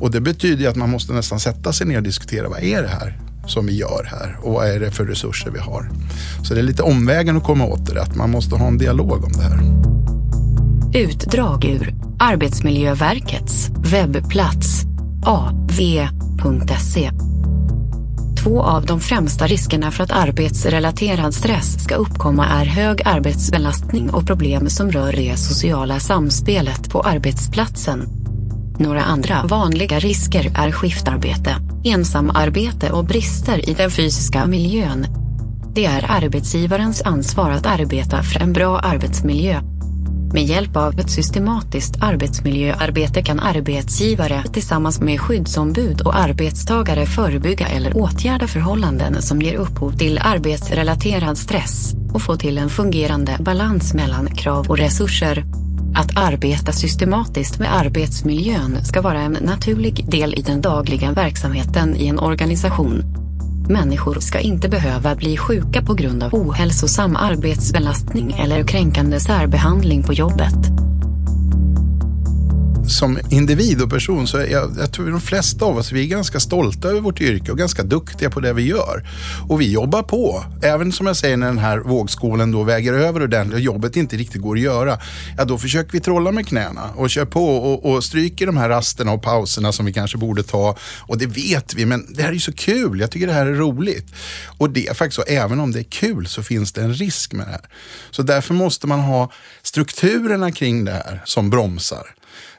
Och 0.00 0.10
det 0.10 0.20
betyder 0.20 0.68
att 0.68 0.76
man 0.76 0.90
måste 0.90 1.12
nästan 1.12 1.40
sätta 1.40 1.72
sig 1.72 1.86
ner 1.86 1.96
och 1.96 2.02
diskutera 2.02 2.48
vad 2.48 2.62
är 2.62 2.82
det 2.82 2.88
här 2.88 3.18
som 3.46 3.66
vi 3.66 3.76
gör 3.76 4.08
här 4.10 4.36
och 4.42 4.52
vad 4.52 4.68
är 4.68 4.80
det 4.80 4.90
för 4.90 5.04
resurser 5.04 5.50
vi 5.50 5.58
har? 5.58 5.90
Så 6.44 6.54
det 6.54 6.60
är 6.60 6.64
lite 6.64 6.82
omvägen 6.82 7.36
att 7.36 7.44
komma 7.44 7.64
åt 7.64 7.86
det, 7.86 8.02
att 8.02 8.16
man 8.16 8.30
måste 8.30 8.54
ha 8.54 8.68
en 8.68 8.78
dialog 8.78 9.24
om 9.24 9.32
det 9.32 9.42
här. 9.42 10.01
Utdrag 10.94 11.64
ur 11.64 11.94
Arbetsmiljöverkets 12.18 13.70
webbplats 13.92 14.82
av.se. 15.26 17.10
Två 18.42 18.62
av 18.62 18.86
de 18.86 19.00
främsta 19.00 19.46
riskerna 19.46 19.90
för 19.90 20.04
att 20.04 20.10
arbetsrelaterad 20.10 21.34
stress 21.34 21.84
ska 21.84 21.94
uppkomma 21.94 22.46
är 22.46 22.64
hög 22.64 23.02
arbetsbelastning 23.04 24.10
och 24.10 24.26
problem 24.26 24.68
som 24.68 24.90
rör 24.90 25.12
det 25.12 25.36
sociala 25.36 26.00
samspelet 26.00 26.90
på 26.90 27.00
arbetsplatsen. 27.00 28.08
Några 28.78 29.02
andra 29.02 29.42
vanliga 29.44 29.98
risker 29.98 30.52
är 30.54 30.72
skiftarbete, 30.72 31.56
ensamarbete 31.84 32.90
och 32.90 33.04
brister 33.04 33.70
i 33.70 33.74
den 33.74 33.90
fysiska 33.90 34.46
miljön. 34.46 35.06
Det 35.74 35.84
är 35.84 36.04
arbetsgivarens 36.08 37.02
ansvar 37.02 37.50
att 37.50 37.66
arbeta 37.66 38.22
för 38.22 38.40
en 38.40 38.52
bra 38.52 38.78
arbetsmiljö 38.78 39.71
med 40.32 40.44
hjälp 40.44 40.76
av 40.76 41.00
ett 41.00 41.10
systematiskt 41.10 42.02
arbetsmiljöarbete 42.02 43.22
kan 43.22 43.40
arbetsgivare 43.40 44.44
tillsammans 44.52 45.00
med 45.00 45.20
skyddsombud 45.20 46.00
och 46.00 46.16
arbetstagare 46.16 47.06
förebygga 47.06 47.66
eller 47.66 47.96
åtgärda 47.96 48.46
förhållanden 48.46 49.22
som 49.22 49.42
ger 49.42 49.54
upphov 49.54 49.92
till 49.92 50.18
arbetsrelaterad 50.18 51.38
stress 51.38 51.94
och 52.14 52.22
få 52.22 52.36
till 52.36 52.58
en 52.58 52.68
fungerande 52.68 53.36
balans 53.40 53.94
mellan 53.94 54.26
krav 54.26 54.70
och 54.70 54.78
resurser. 54.78 55.44
Att 55.94 56.16
arbeta 56.16 56.72
systematiskt 56.72 57.58
med 57.58 57.74
arbetsmiljön 57.74 58.84
ska 58.84 59.02
vara 59.02 59.20
en 59.20 59.32
naturlig 59.32 60.10
del 60.10 60.34
i 60.34 60.42
den 60.42 60.60
dagliga 60.60 61.12
verksamheten 61.12 61.96
i 61.96 62.06
en 62.06 62.18
organisation 62.18 63.21
Människor 63.68 64.20
ska 64.20 64.40
inte 64.40 64.68
behöva 64.68 65.14
bli 65.14 65.36
sjuka 65.36 65.82
på 65.82 65.94
grund 65.94 66.22
av 66.22 66.34
ohälsosam 66.34 67.16
arbetsbelastning 67.16 68.32
eller 68.38 68.64
kränkande 68.64 69.20
särbehandling 69.20 70.02
på 70.02 70.12
jobbet 70.12 70.81
som 72.88 73.18
individ 73.30 73.82
och 73.82 73.90
person 73.90 74.26
så 74.26 74.38
jag, 74.38 74.76
jag 74.78 74.92
tror 74.92 75.10
de 75.10 75.20
flesta 75.20 75.64
av 75.64 75.76
oss 75.76 75.92
vi 75.92 76.02
är 76.02 76.06
ganska 76.06 76.40
stolta 76.40 76.88
över 76.88 77.00
vårt 77.00 77.20
yrke 77.20 77.52
och 77.52 77.58
ganska 77.58 77.82
duktiga 77.82 78.30
på 78.30 78.40
det 78.40 78.52
vi 78.52 78.62
gör. 78.62 79.08
Och 79.48 79.60
vi 79.60 79.72
jobbar 79.72 80.02
på. 80.02 80.44
Även 80.62 80.92
som 80.92 81.06
jag 81.06 81.16
säger 81.16 81.36
när 81.36 81.46
den 81.46 81.58
här 81.58 81.78
vågskålen 81.78 82.52
då 82.52 82.62
väger 82.62 82.92
över 82.92 83.22
ordentligt 83.22 83.54
och 83.54 83.60
jobbet 83.60 83.96
inte 83.96 84.16
riktigt 84.16 84.42
går 84.42 84.56
att 84.56 84.62
göra. 84.62 84.98
Ja, 85.38 85.44
då 85.44 85.58
försöker 85.58 85.92
vi 85.92 86.00
trolla 86.00 86.32
med 86.32 86.48
knäna 86.48 86.90
och 86.96 87.10
kör 87.10 87.24
på 87.24 87.56
och, 87.56 87.92
och 87.92 88.04
stryker 88.04 88.46
de 88.46 88.56
här 88.56 88.68
rasterna 88.68 89.12
och 89.12 89.22
pauserna 89.22 89.72
som 89.72 89.86
vi 89.86 89.92
kanske 89.92 90.18
borde 90.18 90.42
ta. 90.42 90.76
Och 91.00 91.18
det 91.18 91.26
vet 91.26 91.74
vi, 91.74 91.86
men 91.86 92.14
det 92.14 92.22
här 92.22 92.28
är 92.28 92.34
ju 92.34 92.40
så 92.40 92.52
kul. 92.52 93.00
Jag 93.00 93.10
tycker 93.10 93.26
det 93.26 93.32
här 93.32 93.46
är 93.46 93.54
roligt. 93.54 94.06
Och 94.58 94.70
det 94.70 94.88
är 94.88 94.94
faktiskt 94.94 95.16
så, 95.16 95.32
även 95.32 95.60
om 95.60 95.72
det 95.72 95.78
är 95.78 95.84
kul 95.90 96.26
så 96.26 96.42
finns 96.42 96.72
det 96.72 96.80
en 96.80 96.94
risk 96.94 97.32
med 97.32 97.46
det 97.46 97.50
här. 97.50 97.68
Så 98.10 98.22
därför 98.22 98.54
måste 98.54 98.86
man 98.86 99.00
ha 99.00 99.30
strukturerna 99.62 100.52
kring 100.52 100.84
det 100.84 100.92
här 100.92 101.22
som 101.24 101.50
bromsar. 101.50 102.14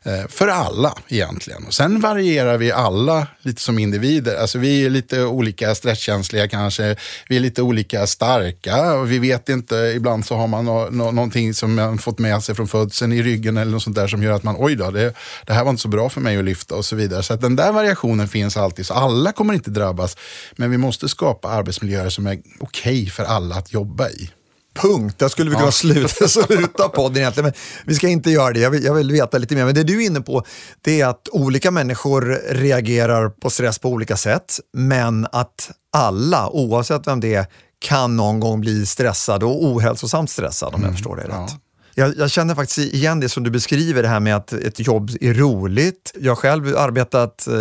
Eh, 0.05 0.27
för 0.29 0.47
alla 0.47 0.93
egentligen. 1.07 1.63
Och 1.63 1.73
sen 1.73 1.99
varierar 1.99 2.57
vi 2.57 2.71
alla 2.71 3.27
lite 3.41 3.61
som 3.61 3.79
individer. 3.79 4.35
Alltså 4.35 4.59
vi 4.59 4.85
är 4.85 4.89
lite 4.89 5.23
olika 5.23 5.75
stresskänsliga 5.75 6.47
kanske. 6.47 6.95
Vi 7.29 7.35
är 7.35 7.39
lite 7.39 7.61
olika 7.61 8.07
starka. 8.07 8.93
Och 8.93 9.11
vi 9.11 9.19
vet 9.19 9.49
inte, 9.49 9.75
ibland 9.75 10.25
så 10.25 10.35
har 10.35 10.47
man 10.47 10.65
no 10.65 10.89
no 10.91 11.11
någonting 11.11 11.53
som 11.53 11.75
man 11.75 11.97
fått 11.97 12.19
med 12.19 12.43
sig 12.43 12.55
från 12.55 12.67
födseln 12.67 13.13
i 13.13 13.23
ryggen 13.23 13.57
eller 13.57 13.71
något 13.71 13.83
sånt 13.83 13.95
där 13.95 14.07
som 14.07 14.23
gör 14.23 14.31
att 14.31 14.43
man, 14.43 14.55
oj 14.59 14.75
då, 14.75 14.91
det, 14.91 15.13
det 15.45 15.53
här 15.53 15.63
var 15.63 15.69
inte 15.69 15.81
så 15.81 15.87
bra 15.87 16.09
för 16.09 16.21
mig 16.21 16.37
att 16.37 16.45
lyfta 16.45 16.75
och 16.75 16.85
så 16.85 16.95
vidare. 16.95 17.23
Så 17.23 17.33
att 17.33 17.41
den 17.41 17.55
där 17.55 17.71
variationen 17.71 18.27
finns 18.27 18.57
alltid. 18.57 18.85
Så 18.85 18.93
alla 18.93 19.31
kommer 19.31 19.53
inte 19.53 19.69
drabbas. 19.69 20.17
Men 20.55 20.71
vi 20.71 20.77
måste 20.77 21.09
skapa 21.09 21.49
arbetsmiljöer 21.49 22.09
som 22.09 22.27
är 22.27 22.33
okej 22.59 22.59
okay 22.59 23.09
för 23.09 23.23
alla 23.23 23.55
att 23.55 23.73
jobba 23.73 24.09
i. 24.09 24.29
Punkt. 24.73 25.19
Där 25.19 25.27
skulle 25.27 25.49
vi 25.49 25.55
kunna 25.55 25.67
ja. 25.67 25.71
sluta, 25.71 26.27
sluta 26.27 26.89
podden 26.89 27.17
egentligen. 27.17 27.45
Men 27.45 27.53
vi 27.85 27.95
ska 27.95 28.07
inte 28.07 28.31
göra 28.31 28.53
det. 28.53 28.59
Jag 28.59 28.71
vill, 28.71 28.83
jag 28.83 28.93
vill 28.93 29.11
veta 29.11 29.37
lite 29.37 29.55
mer. 29.55 29.65
Men 29.65 29.75
det 29.75 29.83
du 29.83 30.03
är 30.03 30.05
inne 30.05 30.21
på 30.21 30.43
det 30.81 31.01
är 31.01 31.07
att 31.07 31.29
olika 31.31 31.71
människor 31.71 32.41
reagerar 32.49 33.29
på 33.29 33.49
stress 33.49 33.79
på 33.79 33.89
olika 33.89 34.17
sätt. 34.17 34.59
Men 34.73 35.27
att 35.31 35.71
alla, 35.93 36.49
oavsett 36.49 37.07
vem 37.07 37.19
det 37.19 37.35
är, 37.35 37.45
kan 37.79 38.17
någon 38.17 38.39
gång 38.39 38.61
bli 38.61 38.85
stressad 38.85 39.43
och 39.43 39.65
ohälsosamt 39.65 40.29
stressad 40.29 40.67
om 40.67 40.75
mm. 40.75 40.85
jag 40.85 40.93
förstår 40.93 41.15
det 41.15 41.23
rätt. 41.23 41.51
Jag, 41.95 42.17
jag, 42.17 42.31
känner 42.31 42.55
faktiskt 42.55 42.93
igen 42.93 43.19
det 43.19 43.29
som 43.29 43.43
du 43.43 43.51
beskriver, 43.51 44.03
det 44.03 44.09
här 44.09 44.19
med 44.19 44.35
att 44.35 44.53
ett 44.53 44.87
jobb 44.87 45.09
är 45.21 45.33
roligt. 45.33 46.13
Jag 46.19 46.31
har 46.31 46.35
själv 46.35 46.77
arbetat 46.77 47.47
eh, 47.47 47.53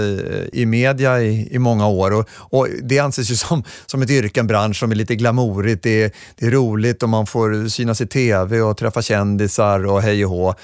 i 0.53 0.67
media 0.67 1.23
i, 1.23 1.55
i 1.55 1.59
många 1.59 1.87
år 1.87 2.11
och, 2.11 2.29
och, 2.35 2.69
det 2.83 2.99
anses 2.99 3.31
ju 3.31 3.37
som, 3.37 3.65
som 3.87 4.03
ett 4.03 4.11
yrke, 4.11 4.41
en 4.41 4.47
bransch 4.47 4.79
som 4.79 4.91
är 4.91 4.95
lite 4.95 5.17
glamourigt. 5.17 5.83
Det 5.83 6.03
är, 6.03 6.11
det 6.37 6.47
är 6.47 6.51
roligt 6.51 7.03
och 7.03 7.09
man 7.09 7.27
får 7.27 7.69
synas 7.69 8.01
i 8.01 8.07
tv 8.07 8.61
och 8.61 8.77
träffa 8.77 9.03
kändisar 9.03 9.87
och 9.87 10.03
hej 10.03 10.25
och 10.25 10.31
hå. 10.31 10.55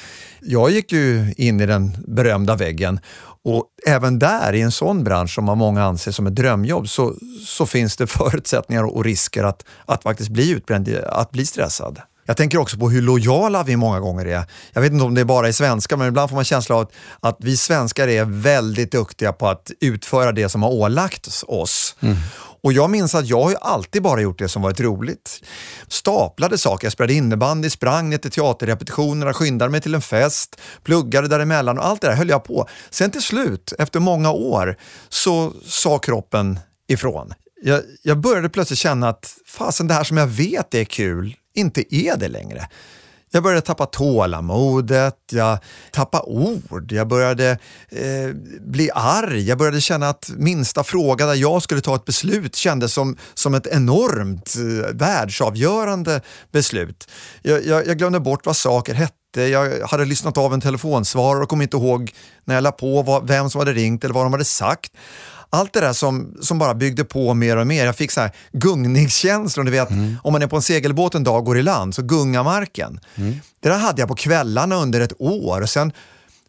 Jag 0.40 0.70
gick 0.70 0.92
ju 0.92 1.34
in 1.36 1.60
i 1.60 1.66
den 1.66 1.96
berömda 2.06 2.56
väggen 2.56 3.00
och 3.44 3.64
även 3.86 4.18
där, 4.18 4.52
i 4.52 4.60
en 4.60 4.72
sån 4.72 5.04
bransch 5.04 5.34
som 5.34 5.44
många 5.44 5.84
anser 5.84 6.12
som 6.12 6.26
ett 6.26 6.34
drömjobb, 6.34 6.88
så, 6.88 7.14
så 7.46 7.66
finns 7.66 7.96
det 7.96 8.06
förutsättningar 8.16 8.84
och 8.84 9.04
risker 9.04 9.44
att, 9.44 9.64
att 9.86 10.02
faktiskt 10.02 10.30
bli 10.30 10.50
utbränd, 10.50 10.88
att 11.06 11.30
bli 11.30 11.46
stressad. 11.46 12.00
Jag 12.28 12.36
tänker 12.36 12.58
också 12.58 12.76
på 12.76 12.90
hur 12.90 13.02
lojala 13.02 13.62
vi 13.62 13.76
många 13.76 14.00
gånger 14.00 14.26
är. 14.26 14.44
Jag 14.72 14.80
vet 14.80 14.92
inte 14.92 15.04
om 15.04 15.14
det 15.14 15.20
är 15.20 15.24
bara 15.24 15.48
är 15.48 15.52
svenskar, 15.52 15.96
men 15.96 16.08
ibland 16.08 16.30
får 16.30 16.34
man 16.34 16.44
känsla 16.44 16.76
av 16.76 16.80
att, 16.80 16.92
att 17.20 17.36
vi 17.40 17.56
svenskar 17.56 18.08
är 18.08 18.24
väldigt 18.24 18.92
duktiga 18.92 19.32
på 19.32 19.48
att 19.48 19.70
utföra 19.80 20.32
det 20.32 20.48
som 20.48 20.62
har 20.62 20.70
ålagts 20.70 21.44
oss. 21.48 21.96
Mm. 22.00 22.16
Och 22.62 22.72
jag 22.72 22.90
minns 22.90 23.14
att 23.14 23.26
jag 23.26 23.42
har 23.42 23.54
alltid 23.54 24.02
bara 24.02 24.20
gjort 24.20 24.38
det 24.38 24.48
som 24.48 24.62
varit 24.62 24.80
roligt. 24.80 25.40
Staplade 25.88 26.58
saker, 26.58 26.86
jag 26.86 26.92
spelade 26.92 27.14
innebandy, 27.14 27.70
sprang 27.70 28.10
ner 28.10 28.18
till 28.18 28.30
teaterrepetitionerna, 28.30 29.34
skyndade 29.34 29.70
mig 29.70 29.80
till 29.80 29.94
en 29.94 30.02
fest, 30.02 30.60
pluggade 30.84 31.28
däremellan 31.28 31.78
och 31.78 31.86
allt 31.86 32.00
det 32.00 32.06
där 32.06 32.14
höll 32.14 32.28
jag 32.28 32.44
på. 32.44 32.68
Sen 32.90 33.10
till 33.10 33.22
slut, 33.22 33.72
efter 33.78 34.00
många 34.00 34.30
år, 34.30 34.76
så 35.08 35.52
sa 35.66 35.98
kroppen 35.98 36.58
ifrån. 36.88 37.34
Jag, 37.62 37.82
jag 38.02 38.18
började 38.18 38.48
plötsligt 38.48 38.78
känna 38.78 39.08
att 39.08 39.34
fasen 39.46 39.88
det 39.88 39.94
här 39.94 40.04
som 40.04 40.16
jag 40.16 40.26
vet 40.26 40.74
är 40.74 40.84
kul, 40.84 41.34
inte 41.58 41.94
är 41.94 42.16
det 42.16 42.28
längre. 42.28 42.68
Jag 43.30 43.42
började 43.42 43.60
tappa 43.60 43.86
tålamodet, 43.86 45.16
jag 45.32 45.58
tappade 45.92 46.24
ord, 46.24 46.92
jag 46.92 47.08
började 47.08 47.50
eh, 47.88 48.34
bli 48.60 48.90
arg, 48.94 49.48
jag 49.48 49.58
började 49.58 49.80
känna 49.80 50.08
att 50.08 50.30
minsta 50.36 50.84
fråga 50.84 51.26
där 51.26 51.34
jag 51.34 51.62
skulle 51.62 51.80
ta 51.80 51.94
ett 51.94 52.04
beslut 52.04 52.56
kändes 52.56 52.92
som, 52.92 53.16
som 53.34 53.54
ett 53.54 53.66
enormt 53.66 54.54
eh, 54.56 54.94
världsavgörande 54.94 56.20
beslut. 56.52 57.10
Jag, 57.42 57.66
jag, 57.66 57.86
jag 57.86 57.98
glömde 57.98 58.20
bort 58.20 58.46
vad 58.46 58.56
saker 58.56 58.94
hette, 58.94 59.42
jag 59.42 59.88
hade 59.88 60.04
lyssnat 60.04 60.38
av 60.38 60.54
en 60.54 60.60
telefonsvarare 60.60 61.42
och 61.42 61.48
kom 61.48 61.62
inte 61.62 61.76
ihåg 61.76 62.12
när 62.44 62.54
jag 62.54 62.62
la 62.62 62.72
på 62.72 63.02
vad, 63.02 63.28
vem 63.28 63.50
som 63.50 63.58
hade 63.58 63.72
ringt 63.72 64.04
eller 64.04 64.14
vad 64.14 64.24
de 64.24 64.32
hade 64.32 64.44
sagt 64.44 64.92
allt 65.50 65.72
det 65.72 65.80
där 65.80 65.92
som, 65.92 66.36
som 66.40 66.58
bara 66.58 66.74
byggde 66.74 67.04
på 67.04 67.34
mer 67.34 67.56
och 67.56 67.66
mer. 67.66 67.86
Jag 67.86 67.96
fick 67.96 68.10
så 68.10 68.20
här 68.20 68.30
gungningskänslor. 68.52 69.64
Du 69.64 69.70
vet, 69.70 69.90
mm. 69.90 70.16
om 70.22 70.32
man 70.32 70.42
är 70.42 70.46
på 70.46 70.56
en 70.56 70.62
segelbåt 70.62 71.14
en 71.14 71.24
dag 71.24 71.36
och 71.36 71.44
går 71.44 71.58
i 71.58 71.62
land 71.62 71.94
så 71.94 72.02
gungar 72.02 72.44
marken. 72.44 73.00
Mm. 73.14 73.34
Det 73.60 73.68
där 73.68 73.78
hade 73.78 74.02
jag 74.02 74.08
på 74.08 74.14
kvällarna 74.14 74.76
under 74.76 75.00
ett 75.00 75.12
år. 75.18 75.60
Och 75.60 75.70
sen 75.70 75.92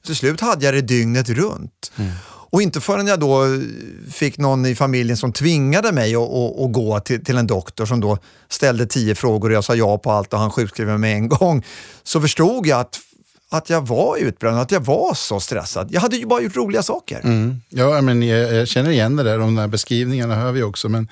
Till 0.06 0.16
slut 0.16 0.42
hade 0.42 0.66
jag 0.66 0.74
det 0.74 0.82
dygnet 0.82 1.30
runt. 1.30 1.92
Mm. 1.96 2.12
Och 2.52 2.62
inte 2.62 2.82
förrän 2.82 3.08
jag 3.08 3.20
då 3.20 3.44
fick 4.12 4.38
någon 4.38 4.66
i 4.66 4.76
familjen 4.76 5.18
som 5.18 5.34
tvingade 5.34 5.92
mig 5.92 6.16
att, 6.16 6.22
att, 6.22 6.60
att 6.60 6.72
gå 6.72 7.00
till, 7.00 7.26
till, 7.26 7.38
en 7.38 7.48
doktor 7.48 7.86
som 7.86 8.00
då 8.00 8.18
ställde 8.50 8.86
tio 8.86 9.16
frågor 9.16 9.50
och 9.50 9.56
jag 9.56 9.64
sa 9.64 9.76
ja 9.76 9.98
på 9.98 10.12
allt 10.12 10.34
och 10.34 10.40
han 10.40 10.52
sjukskrev 10.52 10.88
mig 10.88 10.98
med 10.98 11.14
en 11.14 11.30
gång. 11.30 11.66
Så 12.04 12.22
förstod 12.22 12.68
jag 12.68 12.80
att 12.80 13.00
att 13.52 13.70
jag 13.70 13.88
var 13.88 14.18
utbränd, 14.18 14.60
att 14.60 14.72
jag 14.72 14.86
var 14.86 15.14
så 15.14 15.40
stressad. 15.40 15.88
Jag 15.92 16.02
hade 16.02 16.16
ju 16.16 16.26
bara 16.26 16.42
gjort 16.42 16.56
roliga 16.56 16.84
saker. 16.84 17.20
Mm. 17.24 17.62
Ja, 17.70 18.02
men 18.02 18.24
jag, 18.24 18.54
jag, 18.54 18.68
känner 18.68 18.90
igen 18.90 19.16
det 19.16 19.24
där, 19.24 19.38
de 19.38 19.56
där 19.56 19.68
beskrivningarna 19.68 20.36
hör 20.36 20.52
vi 20.52 20.64
också. 20.64 20.90
Men 20.90 21.08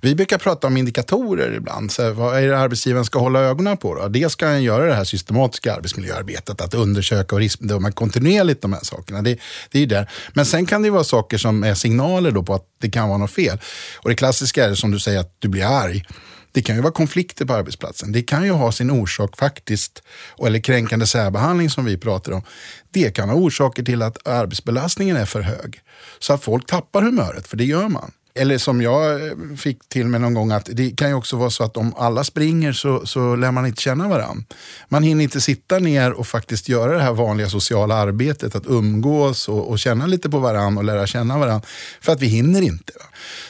vi 0.00 0.14
brukar 0.14 0.38
prata 0.38 0.66
om 0.66 0.76
indikatorer 0.76 1.54
ibland. 1.54 1.92
Så 1.92 2.12
vad 2.12 2.38
är 2.38 2.48
det 2.48 2.58
arbetsgivaren 2.58 3.04
ska 3.04 3.18
hålla 3.18 3.40
ögonen 3.40 3.76
på? 3.76 3.94
Då? 3.94 4.08
Dels 4.08 4.32
ska 4.32 4.46
han 4.46 4.62
göra 4.62 4.86
det 4.86 4.94
här 4.94 5.04
systematiska 5.04 5.74
arbetsmiljöarbetet, 5.74 6.60
att 6.60 6.74
undersöka 6.74 7.34
och 7.34 7.40
riskbedöma 7.40 7.92
kontinuerligt 7.92 8.62
de 8.62 8.72
här 8.72 8.84
sakerna. 8.84 9.22
Det, 9.22 9.38
det 9.70 9.82
är 9.82 9.86
där. 9.86 10.10
Men 10.32 10.46
sen 10.46 10.66
kan 10.66 10.82
det 10.82 10.90
vara 10.90 11.04
saker 11.04 11.38
som 11.38 11.64
är 11.64 11.74
signaler 11.74 12.30
då 12.30 12.42
på 12.42 12.54
att 12.54 12.64
det 12.80 12.90
kan 12.90 13.08
vara 13.08 13.18
något 13.18 13.30
fel. 13.30 13.58
Och 13.96 14.08
det 14.08 14.14
klassiska 14.14 14.64
är 14.64 14.68
det 14.68 14.76
som 14.76 14.90
du 14.90 15.00
säger, 15.00 15.20
att 15.20 15.36
du 15.38 15.48
blir 15.48 15.64
arg. 15.64 16.04
Det 16.52 16.62
kan 16.62 16.76
ju 16.76 16.82
vara 16.82 16.92
konflikter 16.92 17.44
på 17.44 17.54
arbetsplatsen. 17.54 18.12
Det 18.12 18.22
kan 18.22 18.44
ju 18.44 18.50
ha 18.50 18.72
sin 18.72 18.90
orsak 18.90 19.36
faktiskt, 19.36 20.02
eller 20.46 20.60
kränkande 20.60 21.06
särbehandling 21.06 21.70
som 21.70 21.84
vi 21.84 21.96
pratar 21.98 22.32
om. 22.32 22.42
Det 22.90 23.10
kan 23.16 23.28
ha 23.28 23.36
orsaker 23.36 23.82
till 23.82 24.02
att 24.02 24.28
arbetsbelastningen 24.28 25.16
är 25.16 25.24
för 25.24 25.40
hög. 25.40 25.80
Så 26.18 26.32
att 26.32 26.44
folk 26.44 26.66
tappar 26.66 27.02
humöret, 27.02 27.46
för 27.46 27.56
det 27.56 27.64
gör 27.64 27.88
man. 27.88 28.12
Eller 28.34 28.58
som 28.58 28.82
jag 28.82 29.26
eh, 29.26 29.32
fick 29.56 29.88
till 29.88 30.06
mig 30.06 30.20
någon 30.20 30.34
gång, 30.34 30.52
att 30.52 30.68
det 30.72 30.96
kan 30.96 31.08
ju 31.08 31.14
också 31.14 31.36
vara 31.36 31.50
så 31.50 31.64
att 31.64 31.76
om 31.76 31.94
alla 31.96 32.24
springer 32.24 32.72
så, 32.72 33.06
så 33.06 33.36
lär 33.36 33.50
man 33.50 33.66
inte 33.66 33.82
känna 33.82 34.08
varandra. 34.08 34.44
Man 34.88 35.02
hinner 35.02 35.24
inte 35.24 35.40
sitta 35.40 35.78
ner 35.78 36.12
och 36.12 36.26
faktiskt 36.26 36.68
göra 36.68 36.96
det 36.96 37.02
här 37.02 37.12
vanliga 37.12 37.48
sociala 37.48 37.94
arbetet, 37.94 38.54
att 38.54 38.66
umgås 38.66 39.48
och, 39.48 39.70
och 39.70 39.78
känna 39.78 40.06
lite 40.06 40.30
på 40.30 40.38
varandra 40.38 40.80
och 40.80 40.84
lära 40.84 41.06
känna 41.06 41.38
varandra. 41.38 41.66
För 42.00 42.12
att 42.12 42.22
vi 42.22 42.26
hinner 42.26 42.62
inte. 42.62 42.92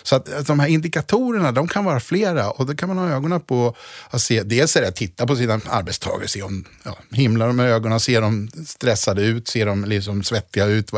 Så 0.02 0.16
att, 0.16 0.32
att 0.32 0.47
de 0.47 0.61
här 0.61 0.68
indikatorerna, 0.68 1.52
de 1.52 1.68
kan 1.68 1.85
vara 1.85 2.00
flera 2.00 2.50
och 2.50 2.66
då 2.66 2.75
kan 2.75 2.88
man 2.88 2.99
ha 2.99 3.08
ögonen 3.08 3.40
på 3.40 3.75
att 4.11 4.20
se, 4.20 4.42
dels 4.42 4.76
är 4.76 4.80
det 4.80 4.88
att 4.88 4.97
titta 4.97 5.26
på 5.26 5.37
sina 5.37 5.61
arbetstagare, 5.68 6.28
se 6.28 6.42
om, 6.42 6.64
ja, 6.82 6.99
himlar 7.11 7.47
de 7.47 7.56
med 7.56 7.70
ögonen, 7.70 8.00
ser 8.00 8.20
de 8.20 8.50
stressade 8.66 9.23
ut, 9.23 9.49
ser 9.49 9.66
de 9.66 9.85
liksom 9.85 10.23
svettiga 10.23 10.66
ut. 10.66 10.90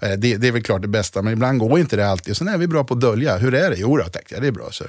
Det, 0.00 0.36
det 0.36 0.48
är 0.48 0.52
väl 0.52 0.62
klart 0.62 0.82
det 0.82 0.88
bästa, 0.88 1.22
men 1.22 1.32
ibland 1.32 1.58
går 1.58 1.78
inte 1.78 1.96
det 1.96 2.08
alltid. 2.08 2.36
Sen 2.36 2.48
är 2.48 2.58
vi 2.58 2.66
bra 2.66 2.84
på 2.84 2.94
att 2.94 3.00
dölja 3.00 3.31
hur 3.38 3.54
är 3.54 3.70
det? 3.70 3.76
Jo 3.78 3.96
då, 3.96 4.04
tack, 4.04 4.26
ja, 4.28 4.40
det 4.40 4.46
är 4.46 4.52
bra. 4.52 4.68
Så. 4.70 4.84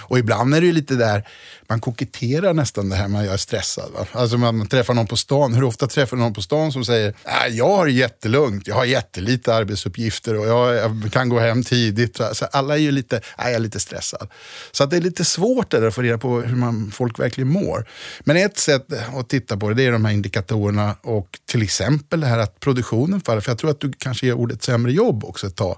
Och 0.00 0.18
ibland 0.18 0.54
är 0.54 0.60
det 0.60 0.66
ju 0.66 0.72
lite 0.72 0.94
där, 0.94 1.26
man 1.72 1.80
koketterar 1.80 2.52
nästan 2.54 2.88
det 2.88 2.96
här 2.96 3.08
med 3.08 3.20
att 3.20 3.26
jag 3.26 3.34
är 3.34 3.38
stressad. 3.38 3.92
Va? 3.92 4.06
Alltså 4.12 4.38
man 4.38 4.66
träffar 4.66 4.94
någon 4.94 5.06
på 5.06 5.16
stan, 5.16 5.54
hur 5.54 5.64
ofta 5.64 5.86
träffar 5.86 6.16
någon 6.16 6.34
på 6.34 6.42
stan 6.42 6.72
som 6.72 6.84
säger, 6.84 7.14
äh, 7.24 7.56
jag 7.56 7.68
har 7.68 7.86
det 7.86 7.92
jättelugnt, 7.92 8.66
jag 8.66 8.74
har 8.74 8.84
jättelite 8.84 9.54
arbetsuppgifter 9.54 10.38
och 10.38 10.46
jag, 10.46 10.74
jag 10.74 11.12
kan 11.12 11.28
gå 11.28 11.38
hem 11.38 11.64
tidigt. 11.64 12.18
Va? 12.18 12.34
Så 12.34 12.44
alla 12.44 12.74
är 12.74 12.80
ju 12.80 12.90
lite, 12.90 13.16
äh, 13.16 13.22
jag 13.44 13.52
är 13.52 13.58
lite 13.58 13.80
stressad. 13.80 14.28
Så 14.72 14.84
att 14.84 14.90
det 14.90 14.96
är 14.96 15.00
lite 15.00 15.24
svårt 15.24 15.70
där 15.70 15.86
att 15.86 15.94
få 15.94 16.02
reda 16.02 16.18
på 16.18 16.40
hur 16.40 16.56
man, 16.56 16.90
folk 16.90 17.18
verkligen 17.18 17.48
mår. 17.48 17.88
Men 18.20 18.36
ett 18.36 18.58
sätt 18.58 18.86
att 19.18 19.28
titta 19.28 19.56
på 19.56 19.68
det, 19.68 19.74
det 19.74 19.86
är 19.86 19.92
de 19.92 20.04
här 20.04 20.12
indikatorerna 20.12 20.96
och 21.02 21.38
till 21.46 21.62
exempel 21.62 22.20
det 22.20 22.26
här 22.26 22.38
att 22.38 22.60
produktionen 22.60 23.20
faller. 23.20 23.40
För 23.40 23.50
jag 23.50 23.58
tror 23.58 23.70
att 23.70 23.80
du 23.80 23.92
kanske 23.92 24.26
ger 24.26 24.34
ordet 24.34 24.62
sämre 24.62 24.92
jobb 24.92 25.24
också 25.24 25.46
ett 25.46 25.56
tag, 25.56 25.76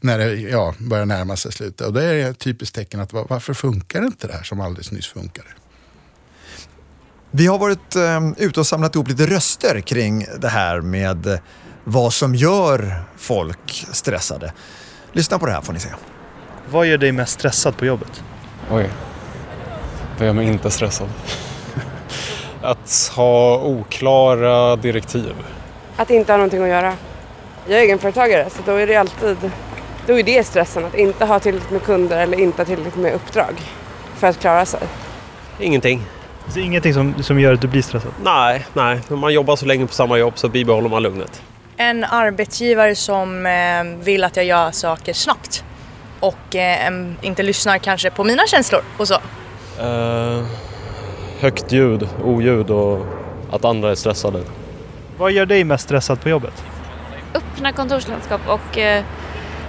när 0.00 0.18
det 0.18 0.34
ja, 0.34 0.74
börjar 0.78 1.06
närma 1.06 1.36
sig 1.36 1.45
slutet. 1.50 1.86
Och 1.86 1.92
det 1.92 2.04
är 2.04 2.30
ett 2.30 2.38
typiskt 2.38 2.74
tecken 2.74 3.00
att 3.00 3.12
varför 3.12 3.54
funkar 3.54 4.04
inte 4.04 4.26
det 4.26 4.32
här 4.32 4.42
som 4.42 4.60
alldeles 4.60 4.92
nyss 4.92 5.06
funkade? 5.06 5.48
Vi 7.30 7.46
har 7.46 7.58
varit 7.58 7.96
eh, 7.96 8.28
ute 8.38 8.60
och 8.60 8.66
samlat 8.66 8.94
ihop 8.94 9.08
lite 9.08 9.26
röster 9.26 9.80
kring 9.80 10.26
det 10.38 10.48
här 10.48 10.80
med 10.80 11.38
vad 11.84 12.12
som 12.12 12.34
gör 12.34 13.04
folk 13.16 13.86
stressade. 13.92 14.52
Lyssna 15.12 15.38
på 15.38 15.46
det 15.46 15.52
här 15.52 15.60
får 15.60 15.72
ni 15.72 15.80
se. 15.80 15.88
Vad 16.70 16.86
gör 16.86 16.98
dig 16.98 17.12
mest 17.12 17.32
stressad 17.32 17.76
på 17.76 17.86
jobbet? 17.86 18.22
Oj, 18.70 18.90
vad 20.18 20.26
gör 20.26 20.34
mig 20.34 20.46
inte 20.46 20.70
stressad? 20.70 21.08
att 22.62 23.12
ha 23.16 23.58
oklara 23.58 24.76
direktiv. 24.76 25.34
Att 25.96 26.10
inte 26.10 26.32
ha 26.32 26.36
någonting 26.36 26.62
att 26.62 26.68
göra. 26.68 26.94
Jag 27.66 27.78
är 27.78 27.82
egenföretagare 27.82 28.50
så 28.50 28.62
då 28.66 28.72
är 28.72 28.86
det 28.86 28.96
alltid 28.96 29.50
då 30.06 30.18
är 30.18 30.22
det 30.22 30.46
stressen 30.46 30.84
att 30.84 30.94
inte 30.94 31.24
ha 31.24 31.38
tillräckligt 31.40 31.70
med 31.70 31.82
kunder 31.82 32.18
eller 32.18 32.40
inte 32.40 32.62
ha 32.62 32.66
tillräckligt 32.66 32.96
med 32.96 33.14
uppdrag 33.14 33.54
för 34.16 34.26
att 34.26 34.40
klara 34.40 34.66
sig. 34.66 34.80
Ingenting. 35.60 36.02
Så 36.48 36.58
ingenting 36.58 36.94
som, 36.94 37.22
som 37.22 37.40
gör 37.40 37.54
att 37.54 37.60
du 37.60 37.68
blir 37.68 37.82
stressad? 37.82 38.12
Nej, 38.22 38.66
nej. 38.72 39.00
När 39.08 39.16
man 39.16 39.32
jobbar 39.32 39.56
så 39.56 39.66
länge 39.66 39.86
på 39.86 39.92
samma 39.92 40.18
jobb 40.18 40.32
så 40.36 40.48
bibehåller 40.48 40.88
man 40.88 41.02
lugnet. 41.02 41.42
En 41.76 42.04
arbetsgivare 42.04 42.94
som 42.94 43.46
eh, 43.46 44.04
vill 44.04 44.24
att 44.24 44.36
jag 44.36 44.44
gör 44.44 44.70
saker 44.70 45.12
snabbt 45.12 45.64
och 46.20 46.56
eh, 46.56 46.92
inte 47.22 47.42
lyssnar 47.42 47.78
kanske 47.78 48.10
på 48.10 48.24
mina 48.24 48.46
känslor 48.46 48.80
och 48.96 49.08
så. 49.08 49.14
Uh, 49.82 50.44
högt 51.40 51.72
ljud, 51.72 52.08
oljud 52.24 52.70
och 52.70 53.06
att 53.50 53.64
andra 53.64 53.90
är 53.90 53.94
stressade. 53.94 54.42
Vad 55.18 55.32
gör 55.32 55.46
dig 55.46 55.64
mest 55.64 55.84
stressad 55.84 56.20
på 56.20 56.28
jobbet? 56.28 56.64
Öppna 57.34 57.72
kontorslandskap 57.72 58.40
och 58.48 58.78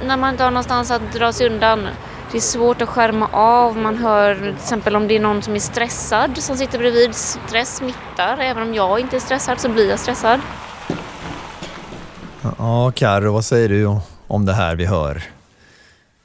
när 0.06 0.18
man 0.18 0.30
inte 0.30 0.44
har 0.44 0.52
någonstans 0.52 0.92
att 0.92 1.14
dra 1.14 1.34
sig 1.34 1.50
undan. 1.50 1.88
Det 2.32 2.38
är 2.38 2.42
svårt 2.42 2.82
att 2.82 2.90
skärma 2.90 3.28
av. 3.32 3.78
Man 3.78 3.98
hör 3.98 4.36
till 4.36 4.56
exempel 4.56 4.96
om 4.96 5.08
det 5.08 5.16
är 5.16 5.20
någon 5.20 5.42
som 5.42 5.56
är 5.56 5.60
stressad 5.60 6.38
som 6.38 6.58
sitter 6.58 6.80
bredvid. 6.80 7.16
Stress 7.16 7.78
smittar. 7.78 8.38
Även 8.38 8.64
om 8.64 8.74
jag 8.74 9.00
inte 9.00 9.16
är 9.16 9.20
stressad 9.20 9.60
så 9.60 9.70
blir 9.70 9.90
jag 9.90 10.00
stressad. 10.00 10.40
Ja, 12.58 12.92
Karo, 12.96 13.34
vad 13.34 13.46
säger 13.46 13.70
du 13.70 14.00
om 14.28 14.46
det 14.46 14.54
här 14.54 14.76
vi 14.76 14.86
hör? 14.86 15.24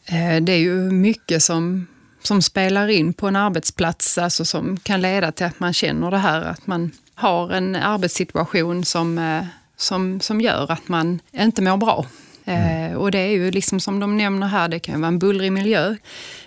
Eh, 0.07 0.43
det 0.43 0.53
är 0.53 0.59
ju 0.59 0.75
mycket 0.91 1.43
som, 1.43 1.87
som 2.23 2.43
spelar 2.43 2.89
in 2.89 3.13
på 3.13 3.29
en 3.29 3.37
arbetsplats, 3.37 4.19
alltså 4.19 4.45
som 4.45 4.77
kan 4.77 5.01
leda 5.01 5.33
till 5.33 5.47
att 5.47 5.61
man 5.61 5.73
känner 5.73 6.11
det 6.11 6.19
här 6.19 6.43
att 6.43 6.67
man 6.67 6.91
har 7.15 7.51
en 7.51 7.77
arbetssituation 7.77 8.85
som, 8.85 9.19
eh, 9.19 9.45
som, 9.77 10.21
som 10.21 10.41
gör 10.41 10.73
att 10.73 10.89
man 10.89 11.21
inte 11.33 11.63
mår 11.63 11.77
bra. 11.77 12.07
Mm. 12.45 12.93
Eh, 12.93 12.99
och 12.99 13.11
det 13.11 13.19
är 13.19 13.31
ju 13.31 13.51
liksom 13.51 13.81
som 13.81 14.01
de 14.01 14.17
nämner 14.17 14.47
här, 14.47 14.69
det 14.69 14.79
kan 14.79 15.01
vara 15.01 15.09
en 15.09 15.19
bullrig 15.19 15.53
miljö. 15.53 15.97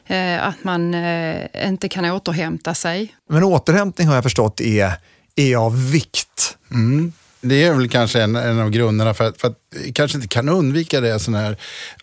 Eh, 0.08 0.48
att 0.48 0.64
man 0.64 0.94
eh, 0.94 1.68
inte 1.68 1.90
kan 1.90 2.06
återhämta 2.06 2.74
sig. 2.74 3.16
Men 3.30 3.44
återhämtning 3.44 4.08
har 4.08 4.16
jag 4.16 4.24
förstått 4.24 4.62
är, 4.62 4.94
är 5.36 5.56
av 5.56 5.92
vikt. 5.92 6.58
Mm. 6.72 7.14
Det 7.42 7.64
är 7.64 7.74
väl 7.74 7.90
kanske 7.90 8.22
en, 8.22 8.36
en 8.36 8.60
av 8.60 8.70
grunderna 8.70 9.14
för 9.14 9.24
att, 9.24 9.42
för 9.42 9.48
att 9.48 9.58
kanske 9.94 10.18
inte 10.18 10.28
kan 10.28 10.50
undvika 10.50 11.02
det 11.02 11.20
sådana 11.20 11.44
här 11.44 11.58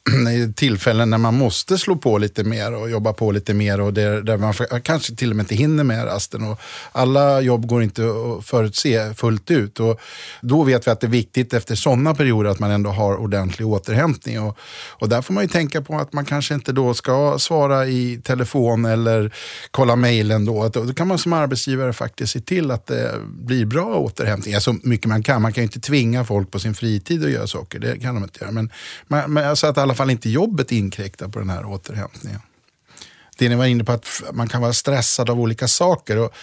tillfällen 0.53 1.11
när 1.11 1.19
man 1.19 1.35
måste 1.35 1.79
slå 1.79 1.97
på 1.97 2.19
lite 2.19 2.45
mer 2.45 2.75
och 2.75 2.91
jobba 2.91 3.13
på 3.13 3.31
lite 3.31 3.55
mer 3.55 3.81
och 3.81 3.95
där, 3.95 4.23
där 4.23 4.37
man 4.37 4.55
kanske 4.83 5.15
till 5.15 5.31
och 5.31 5.37
med 5.37 5.43
inte 5.43 5.55
hinner 5.55 5.85
med 5.85 6.07
rasten. 6.07 6.43
Och 6.45 6.61
alla 6.93 7.41
jobb 7.41 7.67
går 7.67 7.83
inte 7.83 8.03
att 8.03 8.45
förutse 8.47 9.15
fullt 9.15 9.51
ut 9.51 9.81
och 9.81 10.01
då 10.41 10.63
vet 10.63 10.87
vi 10.87 10.91
att 10.91 11.01
det 11.01 11.07
är 11.07 11.11
viktigt 11.11 11.55
efter 11.55 11.75
sådana 11.75 12.15
perioder 12.15 12.51
att 12.51 12.59
man 12.59 12.71
ändå 12.71 12.91
har 12.91 13.17
ordentlig 13.17 13.67
återhämtning. 13.67 14.41
Och, 14.41 14.59
och 14.89 15.09
där 15.09 15.23
får 15.23 15.35
man 15.35 15.45
ju 15.45 15.49
tänka 15.49 15.83
på 15.83 15.99
att 15.99 16.13
man 16.13 16.25
kanske 16.25 16.55
inte 16.55 16.73
då 16.73 16.95
ska 16.95 17.39
svara 17.39 17.87
i 17.87 18.21
telefon 18.25 18.85
eller 18.85 19.35
kolla 19.71 19.97
mejlen 19.97 20.45
då. 20.45 20.69
Då 20.69 20.95
kan 20.95 21.09
man 21.09 21.19
som 21.19 21.33
arbetsgivare 21.33 21.93
faktiskt 21.93 22.33
se 22.33 22.41
till 22.41 22.71
att 22.71 22.87
det 22.87 23.13
blir 23.27 23.67
bra 23.67 23.95
återhämtning. 23.95 24.61
Så 24.61 24.71
alltså 24.71 24.89
mycket 24.89 25.07
man 25.07 25.23
kan. 25.23 25.43
Man 25.43 25.53
kan 25.53 25.63
ju 25.63 25.67
inte 25.67 25.81
tvinga 25.81 26.25
folk 26.25 26.51
på 26.51 26.59
sin 26.59 26.75
fritid 26.75 27.25
att 27.25 27.31
göra 27.31 27.47
så 27.47 27.62
saker. 27.63 27.79
Det 27.79 28.01
kan 28.01 28.15
de 28.15 28.25
inte 28.25 28.45
göra. 28.45 28.53
Men, 28.53 28.71
men 29.09 29.39
alltså 29.39 29.67
att 29.67 29.77
i 29.77 29.81
alla 29.81 29.95
fall 29.95 30.11
inte 30.11 30.31
jobbet 30.31 30.73
inkräktar 30.73 31.29
på 31.29 31.39
den 31.39 31.51
här 31.51 31.65
återhämtningen 31.65 32.41
det 33.39 33.49
ni 33.49 33.55
var 33.55 33.67
inne 33.67 33.85
på 33.85 33.93
att 33.93 34.23
man 34.33 34.49
kan 34.49 34.61
vara 34.61 34.73
stressad 34.73 35.31
av 35.31 35.41
olika 35.41 35.69
saker. 35.69 36.17
Och 36.19 36.35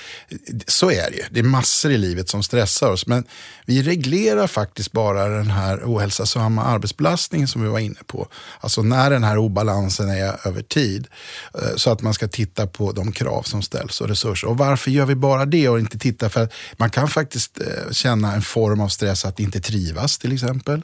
så 0.68 0.92
är 0.92 1.12
det 1.12 1.18
ju. 1.18 1.24
Det 1.32 1.40
är 1.40 1.44
massor 1.44 1.92
i 1.92 1.98
livet 1.98 2.30
som 2.30 2.44
stressar 2.44 2.92
oss. 2.92 3.08
Men 3.08 3.24
vi 3.66 3.84
reglerar 3.84 4.48
faktiskt 4.48 4.92
bara 4.92 5.28
den 5.28 5.52
här 5.52 5.82
ohälsosamma 5.86 6.64
arbetsbelastningen 6.64 7.48
som 7.48 7.62
vi 7.62 7.68
var 7.68 7.80
inne 7.80 8.00
på. 8.06 8.28
Alltså 8.60 8.82
när 8.82 9.10
den 9.10 9.24
här 9.24 9.38
obalansen 9.38 10.10
är 10.10 10.48
över 10.48 10.62
tid. 10.62 11.08
Eh, 11.54 11.76
så 11.76 11.92
att 11.92 12.02
man 12.02 12.14
ska 12.14 12.28
titta 12.28 12.68
på 12.68 12.92
de 12.92 13.12
krav 13.12 13.44
som 13.44 13.62
ställs 13.62 14.02
och 14.02 14.08
resurser. 14.08 14.48
Och 14.48 14.58
varför 14.58 14.92
gör 14.92 15.06
vi 15.06 15.16
bara 15.16 15.46
det 15.46 15.70
och 15.70 15.80
inte 15.80 15.98
titta? 15.98 16.30
För 16.30 16.50
man 16.78 16.90
kan 16.90 17.08
faktiskt 17.08 17.60
eh, 17.62 17.92
känna 17.92 18.34
en 18.34 18.42
form 18.42 18.82
av 18.82 18.88
stress 18.88 19.26
att 19.26 19.40
inte 19.40 19.62
trivas 19.62 20.18
till 20.18 20.34
exempel. 20.34 20.82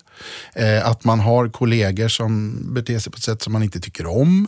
Eh, 0.54 0.88
att 0.88 1.04
man 1.04 1.20
har 1.20 1.50
kollegor 1.50 2.08
som 2.08 2.60
beter 2.74 3.00
sig 3.00 3.12
på 3.12 3.18
ett 3.18 3.24
sätt 3.24 3.42
som 3.42 3.54
man 3.54 3.64
inte 3.64 3.80
tycker 3.80 4.08
om. 4.08 4.48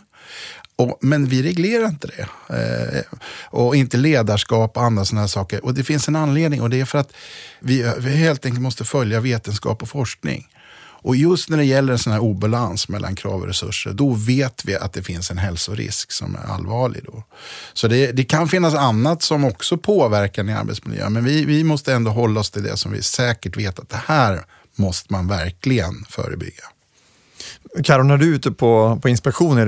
Och, 0.78 0.98
men 1.02 1.26
vi 1.26 1.44
reglerar 1.44 1.88
inte 1.88 2.08
det. 2.08 2.28
Eh, 2.56 3.18
och 3.46 3.76
inte 3.76 3.98
ledarskap 3.98 4.78
och 4.78 4.84
andra 4.84 5.06
sådana 5.06 5.28
saker. 5.28 5.66
Och 5.66 5.74
det 5.74 5.84
finns 5.84 6.08
en 6.08 6.16
anledning 6.16 6.62
och 6.62 6.70
det 6.70 6.80
är 6.80 6.86
för 6.86 6.98
att 6.98 7.14
vi, 7.60 7.92
vi 8.00 8.16
helt 8.16 8.46
enkelt 8.46 8.62
måste 8.62 8.84
följa 8.84 9.20
vetenskap 9.20 9.82
och 9.82 9.90
forskning. 9.90 10.48
Och 11.02 11.16
just 11.16 11.50
när 11.50 11.58
det 11.58 11.64
gäller 11.64 11.94
en 11.94 12.00
sån 12.00 12.14
här 12.14 12.20
obalans 12.20 12.90
mellan 12.90 13.16
krav 13.16 13.42
och 13.42 13.48
resurser, 13.48 13.94
då 13.94 14.14
vet 14.14 14.66
vi 14.66 14.76
att 14.76 14.94
det 14.94 15.04
finns 15.04 15.32
en 15.32 15.38
hälsorisk 15.38 16.12
som 16.12 16.36
är 16.36 16.54
allvarlig. 16.54 17.04
Då. 17.06 17.24
Så 17.74 17.88
det, 17.88 18.12
det 18.12 18.24
kan 18.24 18.48
finnas 18.48 18.74
annat 18.74 19.24
som 19.24 19.44
också 19.44 19.78
påverkar 19.78 20.50
i 20.50 20.54
arbetsmiljön, 20.54 21.14
men 21.14 21.24
vi, 21.24 21.46
vi 21.46 21.64
måste 21.64 21.94
ändå 21.94 22.12
hålla 22.12 22.40
oss 22.40 22.52
till 22.52 22.64
det 22.64 22.78
som 22.78 22.92
vi 22.92 23.02
säkert 23.02 23.58
vet 23.58 23.80
att 23.80 23.90
det 23.90 24.02
här 24.06 24.46
måste 24.76 25.14
man 25.14 25.28
verkligen 25.28 26.06
förebygga. 26.10 26.64
Karo, 27.84 28.04
när 28.04 28.18
du 28.18 28.32
är 28.32 28.36
ute 28.36 28.52
på, 28.52 29.00
på 29.02 29.10
inspektioner, 29.10 29.66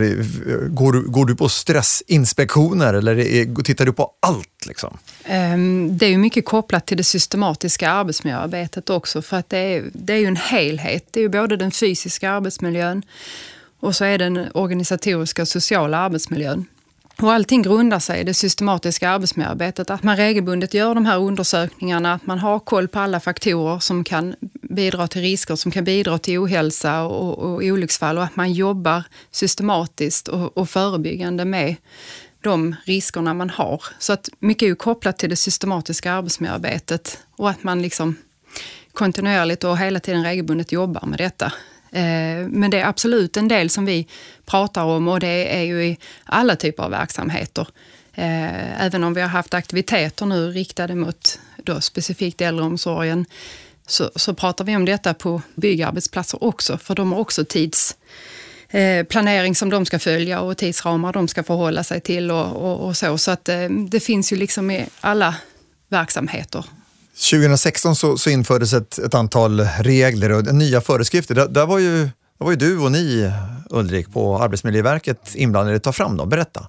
går 0.70 0.94
du, 0.94 1.02
går 1.02 1.26
du 1.26 1.36
på 1.36 1.50
stressinspektioner 1.50 2.94
eller 2.94 3.20
är, 3.20 3.64
tittar 3.64 3.86
du 3.86 3.94
på 3.94 4.12
allt? 4.20 4.66
Liksom? 4.68 4.98
Ehm, 5.24 5.98
det 5.98 6.06
är 6.06 6.10
ju 6.10 6.18
mycket 6.18 6.46
kopplat 6.46 6.86
till 6.86 6.98
det 6.98 7.04
systematiska 7.04 7.92
arbetsmiljöarbetet 7.92 8.90
också, 8.90 9.22
för 9.22 9.38
att 9.38 9.50
det 9.50 9.58
är, 9.58 9.86
det 9.94 10.14
är 10.14 10.18
ju 10.18 10.26
en 10.26 10.36
helhet. 10.36 11.08
Det 11.12 11.20
är 11.20 11.22
ju 11.22 11.30
både 11.30 11.58
den 11.58 11.72
fysiska 11.72 12.32
arbetsmiljön 12.32 13.04
och 13.80 13.96
så 13.96 14.06
är 14.06 14.18
det 14.18 14.24
den 14.24 14.48
organisatoriska 14.54 15.42
och 15.42 15.48
sociala 15.48 15.98
arbetsmiljön. 15.98 16.66
Och 17.22 17.34
allting 17.34 17.62
grundar 17.62 18.00
sig 18.00 18.22
i 18.22 18.24
det 18.24 18.34
systematiska 18.34 19.10
arbetsmiljöarbetet. 19.10 19.90
Att 19.90 20.04
man 20.04 20.18
regelbundet 20.18 20.74
gör 20.74 20.96
de 20.96 21.06
här 21.06 21.20
undersökningarna, 21.20 22.14
att 22.14 22.26
man 22.26 22.40
har 22.40 22.60
koll 22.60 22.88
på 22.88 23.00
alla 23.00 23.20
faktorer 23.20 23.80
som 23.80 24.04
kan 24.04 24.36
bidra 24.70 25.08
till 25.08 25.22
risker, 25.22 25.56
som 25.56 25.72
kan 25.72 25.84
bidra 25.84 26.18
till 26.18 26.40
ohälsa 26.40 27.04
och, 27.04 27.40
och 27.40 27.62
olycksfall 27.64 28.18
och 28.18 28.24
att 28.24 28.36
man 28.36 28.54
jobbar 28.54 29.04
systematiskt 29.32 30.28
och, 30.28 30.58
och 30.58 30.70
förebyggande 30.70 31.46
med 31.46 31.76
de 32.42 32.76
riskerna 32.84 33.34
man 33.34 33.50
har. 33.50 33.84
Så 34.00 34.14
att 34.14 34.30
mycket 34.40 34.64
är 34.64 34.68
ju 34.68 34.76
kopplat 34.76 35.18
till 35.18 35.30
det 35.30 35.36
systematiska 35.36 36.14
arbetsmiljöarbetet 36.14 37.20
och 37.36 37.50
att 37.50 37.64
man 37.64 37.82
liksom 37.82 38.16
kontinuerligt 38.94 39.64
och 39.64 39.78
hela 39.78 40.00
tiden 40.00 40.24
regelbundet 40.24 40.72
jobbar 40.72 41.06
med 41.06 41.20
detta. 41.20 41.54
Eh, 41.92 42.48
men 42.48 42.72
det 42.72 42.80
är 42.80 42.86
absolut 42.86 43.38
en 43.38 43.48
del 43.48 43.70
som 43.70 43.86
vi 43.86 44.08
pratar 44.46 44.84
om 44.84 45.08
och 45.08 45.20
det 45.20 45.58
är 45.58 45.64
ju 45.64 45.84
i 45.84 45.98
alla 46.26 46.56
typer 46.56 46.84
av 46.84 46.92
verksamheter. 46.92 47.68
Eh, 48.14 48.86
även 48.86 49.04
om 49.04 49.14
vi 49.14 49.22
har 49.22 49.28
haft 49.28 49.54
aktiviteter 49.54 50.26
nu 50.26 50.52
riktade 50.52 50.96
mot 50.96 51.40
då 51.58 51.82
specifikt 51.82 52.42
äldreomsorgen 52.42 53.26
så, 53.88 54.12
så 54.16 54.34
pratar 54.34 54.66
vi 54.66 54.76
om 54.76 54.86
detta 54.86 55.14
på 55.14 55.42
byggarbetsplatser 55.56 56.44
också, 56.44 56.78
för 56.78 56.96
de 56.96 57.12
har 57.12 57.20
också 57.20 57.46
tidsplanering 57.46 59.52
eh, 59.52 59.56
som 59.56 59.70
de 59.70 59.86
ska 59.86 60.00
följa 60.00 60.42
och 60.42 60.58
tidsramar 60.58 61.14
de 61.14 61.28
ska 61.28 61.44
förhålla 61.44 61.84
sig 61.84 62.02
till 62.02 62.32
och, 62.32 62.56
och, 62.56 62.88
och 62.88 62.98
så. 62.98 63.18
Så 63.18 63.32
att 63.32 63.50
eh, 63.50 63.70
det 63.70 64.00
finns 64.00 64.34
ju 64.34 64.38
liksom 64.38 64.72
i 64.72 64.86
alla 65.02 65.36
verksamheter 65.90 66.66
2016 67.20 67.96
så, 67.96 68.18
så 68.18 68.30
infördes 68.30 68.74
ett, 68.74 69.00
ett, 69.00 69.14
antal 69.14 69.60
regler 69.62 70.32
och 70.32 70.56
nya 70.56 70.82
föreskrifter. 70.82 71.36
Där, 71.36 71.48
där 71.48 71.66
var 71.66 71.80
ju 71.80 72.10
där 72.40 72.46
var 72.46 72.52
ju 72.52 72.58
du 72.58 72.80
och 72.80 72.92
ni, 72.92 73.32
Ulrik, 73.70 74.14
på 74.14 74.38
Arbetsmiljöverket 74.38 75.36
inblandade 75.36 75.76
i 75.76 75.78
att 75.78 75.84
ta 75.84 75.92
fram 75.92 76.18
dem. 76.18 76.30
Berätta. 76.30 76.68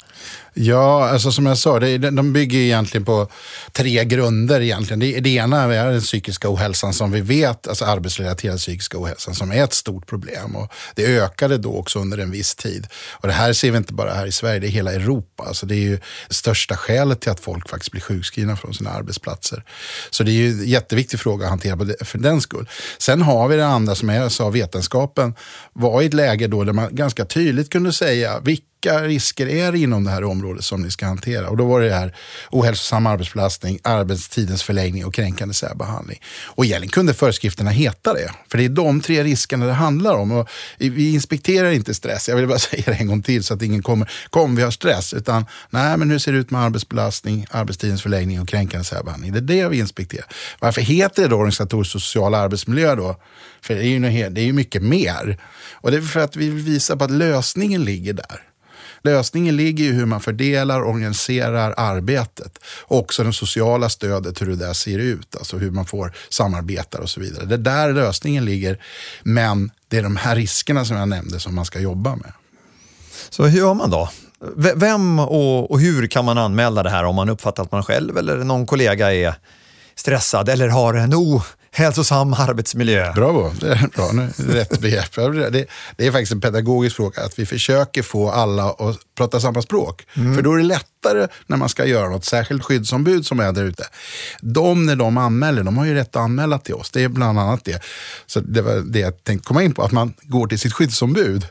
Ja, 0.54 1.08
alltså 1.08 1.32
som 1.32 1.46
jag 1.46 1.58
sa, 1.58 1.78
det, 1.78 1.98
de 1.98 2.32
bygger 2.32 2.58
egentligen 2.58 3.04
på 3.04 3.28
tre 3.72 4.04
grunder. 4.04 4.60
Egentligen. 4.60 5.00
Det, 5.00 5.20
det 5.20 5.30
ena 5.30 5.74
är 5.74 5.90
den 5.90 6.00
psykiska 6.00 6.52
ohälsan 6.52 6.94
som 6.94 7.12
vi 7.12 7.20
vet, 7.20 7.68
alltså 7.68 7.84
arbetsrelaterad 7.84 8.58
psykisk 8.58 8.94
ohälsan, 8.94 9.34
som 9.34 9.52
är 9.52 9.64
ett 9.64 9.74
stort 9.74 10.06
problem. 10.06 10.56
Och 10.56 10.72
det 10.94 11.06
ökade 11.06 11.58
då 11.58 11.76
också 11.76 11.98
under 11.98 12.18
en 12.18 12.30
viss 12.30 12.54
tid. 12.54 12.86
Och 13.10 13.28
det 13.28 13.34
här 13.34 13.52
ser 13.52 13.70
vi 13.70 13.76
inte 13.76 13.92
bara 13.92 14.14
här 14.14 14.26
i 14.26 14.32
Sverige, 14.32 14.60
det 14.60 14.66
är 14.66 14.70
hela 14.70 14.92
Europa. 14.92 15.44
Alltså 15.46 15.66
det 15.66 15.74
är 15.74 15.84
ju 15.88 15.98
det 16.28 16.34
största 16.34 16.76
skälet 16.76 17.20
till 17.20 17.30
att 17.30 17.40
folk 17.40 17.68
faktiskt 17.68 17.92
blir 17.92 18.02
sjukskrivna 18.02 18.56
från 18.56 18.74
sina 18.74 18.90
arbetsplatser. 18.90 19.64
Så 20.10 20.22
det 20.22 20.30
är 20.30 20.34
ju 20.34 20.50
en 20.50 20.68
jätteviktig 20.68 21.20
fråga 21.20 21.44
att 21.44 21.50
hantera 21.50 22.04
för 22.04 22.18
den 22.18 22.40
skull. 22.40 22.68
Sen 22.98 23.22
har 23.22 23.48
vi 23.48 23.56
det 23.56 23.66
andra 23.66 23.94
som 23.94 24.08
jag 24.08 24.32
sa, 24.32 24.50
vetenskapen 24.50 25.34
var 25.72 26.02
i 26.02 26.06
ett 26.06 26.14
läge 26.14 26.46
då 26.46 26.64
där 26.64 26.72
man 26.72 26.94
ganska 26.94 27.24
tydligt 27.24 27.70
kunde 27.70 27.92
säga 27.92 28.40
vilka 28.40 28.69
vilka 28.82 29.02
risker 29.02 29.46
är 29.46 29.72
det 29.72 29.78
inom 29.78 30.04
det 30.04 30.10
här 30.10 30.24
området 30.24 30.64
som 30.64 30.82
ni 30.82 30.90
ska 30.90 31.06
hantera? 31.06 31.48
Och 31.48 31.56
då 31.56 31.66
var 31.66 31.80
det 31.80 31.90
här 31.90 32.14
ohälsosam 32.50 33.06
arbetsbelastning, 33.06 33.78
arbetstidens 33.82 34.62
förlängning 34.62 35.06
och 35.06 35.14
kränkande 35.14 35.54
särbehandling. 35.54 36.20
Och 36.44 36.64
egentligen 36.64 36.90
kunde 36.90 37.14
föreskrifterna 37.14 37.70
heta 37.70 38.14
det, 38.14 38.30
för 38.50 38.58
det 38.58 38.64
är 38.64 38.68
de 38.68 39.00
tre 39.00 39.24
riskerna 39.24 39.66
det 39.66 39.72
handlar 39.72 40.14
om. 40.14 40.32
Och 40.32 40.48
vi 40.78 41.12
inspekterar 41.14 41.70
inte 41.70 41.94
stress, 41.94 42.28
jag 42.28 42.36
vill 42.36 42.46
bara 42.46 42.58
säga 42.70 42.82
det 42.86 42.92
en 42.92 43.06
gång 43.06 43.22
till 43.22 43.44
så 43.44 43.54
att 43.54 43.62
ingen 43.62 43.82
kommer, 43.82 44.10
kom 44.30 44.56
vi 44.56 44.62
har 44.62 44.70
stress, 44.70 45.14
utan 45.14 45.46
nej 45.70 45.96
men 45.96 46.10
hur 46.10 46.18
ser 46.18 46.32
det 46.32 46.38
ut 46.38 46.50
med 46.50 46.60
arbetsbelastning, 46.60 47.46
arbetstidens 47.50 48.02
förlängning 48.02 48.40
och 48.40 48.48
kränkande 48.48 48.84
särbehandling? 48.84 49.32
Det 49.32 49.38
är 49.38 49.62
det 49.62 49.68
vi 49.68 49.78
inspekterar. 49.78 50.26
Varför 50.58 50.80
heter 50.80 51.22
det 51.22 51.28
då 51.28 51.36
organisatorisk 51.36 51.90
social 51.90 52.34
arbetsmiljö 52.34 52.94
då? 52.94 53.16
För 53.62 53.74
det 53.74 53.80
är 53.80 53.86
ju, 53.86 54.28
det 54.30 54.40
är 54.40 54.44
ju 54.44 54.52
mycket 54.52 54.82
mer. 54.82 55.38
Och 55.72 55.90
det 55.90 55.96
är 55.96 56.00
för 56.00 56.20
att 56.20 56.36
vi 56.36 56.50
vill 56.50 56.64
visa 56.64 56.96
på 56.96 57.04
att 57.04 57.10
lösningen 57.10 57.84
ligger 57.84 58.12
där. 58.12 58.49
Lösningen 59.02 59.56
ligger 59.56 59.84
i 59.84 59.92
hur 59.92 60.06
man 60.06 60.20
fördelar 60.20 60.80
och 60.80 60.90
organiserar 60.90 61.74
arbetet. 61.76 62.58
Också 62.82 63.24
det 63.24 63.32
sociala 63.32 63.88
stödet, 63.88 64.42
hur 64.42 64.46
det 64.46 64.56
där 64.56 64.72
ser 64.72 64.98
ut. 64.98 65.36
Alltså 65.36 65.56
hur 65.56 65.70
man 65.70 65.86
får 65.86 66.12
samarbetare 66.28 67.02
och 67.02 67.10
så 67.10 67.20
vidare. 67.20 67.44
Det 67.44 67.54
är 67.54 67.58
där 67.58 67.92
lösningen 67.92 68.44
ligger. 68.44 68.78
Men 69.22 69.70
det 69.88 69.98
är 69.98 70.02
de 70.02 70.16
här 70.16 70.36
riskerna 70.36 70.84
som 70.84 70.96
jag 70.96 71.08
nämnde 71.08 71.40
som 71.40 71.54
man 71.54 71.64
ska 71.64 71.80
jobba 71.80 72.16
med. 72.16 72.32
Så 73.30 73.44
hur 73.44 73.58
gör 73.58 73.74
man 73.74 73.90
då? 73.90 74.10
Vem 74.76 75.18
och, 75.18 75.70
och 75.70 75.80
hur 75.80 76.06
kan 76.06 76.24
man 76.24 76.38
anmäla 76.38 76.82
det 76.82 76.90
här 76.90 77.04
om 77.04 77.14
man 77.14 77.28
uppfattar 77.28 77.62
att 77.62 77.72
man 77.72 77.82
själv 77.82 78.18
eller 78.18 78.36
någon 78.36 78.66
kollega 78.66 79.14
är 79.14 79.34
stressad 79.94 80.48
eller 80.48 80.68
har 80.68 80.94
en 80.94 81.14
o 81.14 81.42
hälsosam 81.72 82.32
arbetsmiljö. 82.32 83.12
Bravo, 83.12 83.52
det 83.60 83.72
är 83.72 83.88
bra. 83.96 84.10
Nu, 84.12 84.30
rätt 84.36 84.80
begrepp. 84.80 85.14
Det, 85.14 85.66
det 85.96 86.06
är 86.06 86.12
faktiskt 86.12 86.32
en 86.32 86.40
pedagogisk 86.40 86.96
fråga, 86.96 87.22
att 87.22 87.38
vi 87.38 87.46
försöker 87.46 88.02
få 88.02 88.30
alla 88.30 88.70
att 88.70 88.98
prata 89.16 89.40
samma 89.40 89.62
språk. 89.62 90.06
Mm. 90.16 90.34
För 90.34 90.42
då 90.42 90.52
är 90.52 90.56
det 90.56 90.64
lättare 90.64 91.28
när 91.46 91.56
man 91.56 91.68
ska 91.68 91.84
göra 91.84 92.08
något, 92.08 92.24
särskilt 92.24 92.64
skyddsombud 92.64 93.26
som 93.26 93.40
är 93.40 93.52
där 93.52 93.64
ute. 93.64 93.84
De, 94.40 94.86
när 94.86 94.96
de 94.96 95.18
anmäler, 95.18 95.62
de 95.62 95.78
har 95.78 95.84
ju 95.84 95.94
rätt 95.94 96.16
att 96.16 96.22
anmäla 96.22 96.58
till 96.58 96.74
oss. 96.74 96.90
Det 96.90 97.02
är 97.02 97.08
bland 97.08 97.38
annat 97.38 97.64
det. 97.64 97.82
Så 98.26 98.40
det 98.40 98.62
var 98.62 98.74
det 98.74 98.98
jag 98.98 99.24
tänkte 99.24 99.46
komma 99.46 99.62
in 99.62 99.74
på, 99.74 99.82
att 99.82 99.92
man 99.92 100.14
går 100.22 100.46
till 100.46 100.58
sitt 100.58 100.72
skyddsombud. 100.72 101.46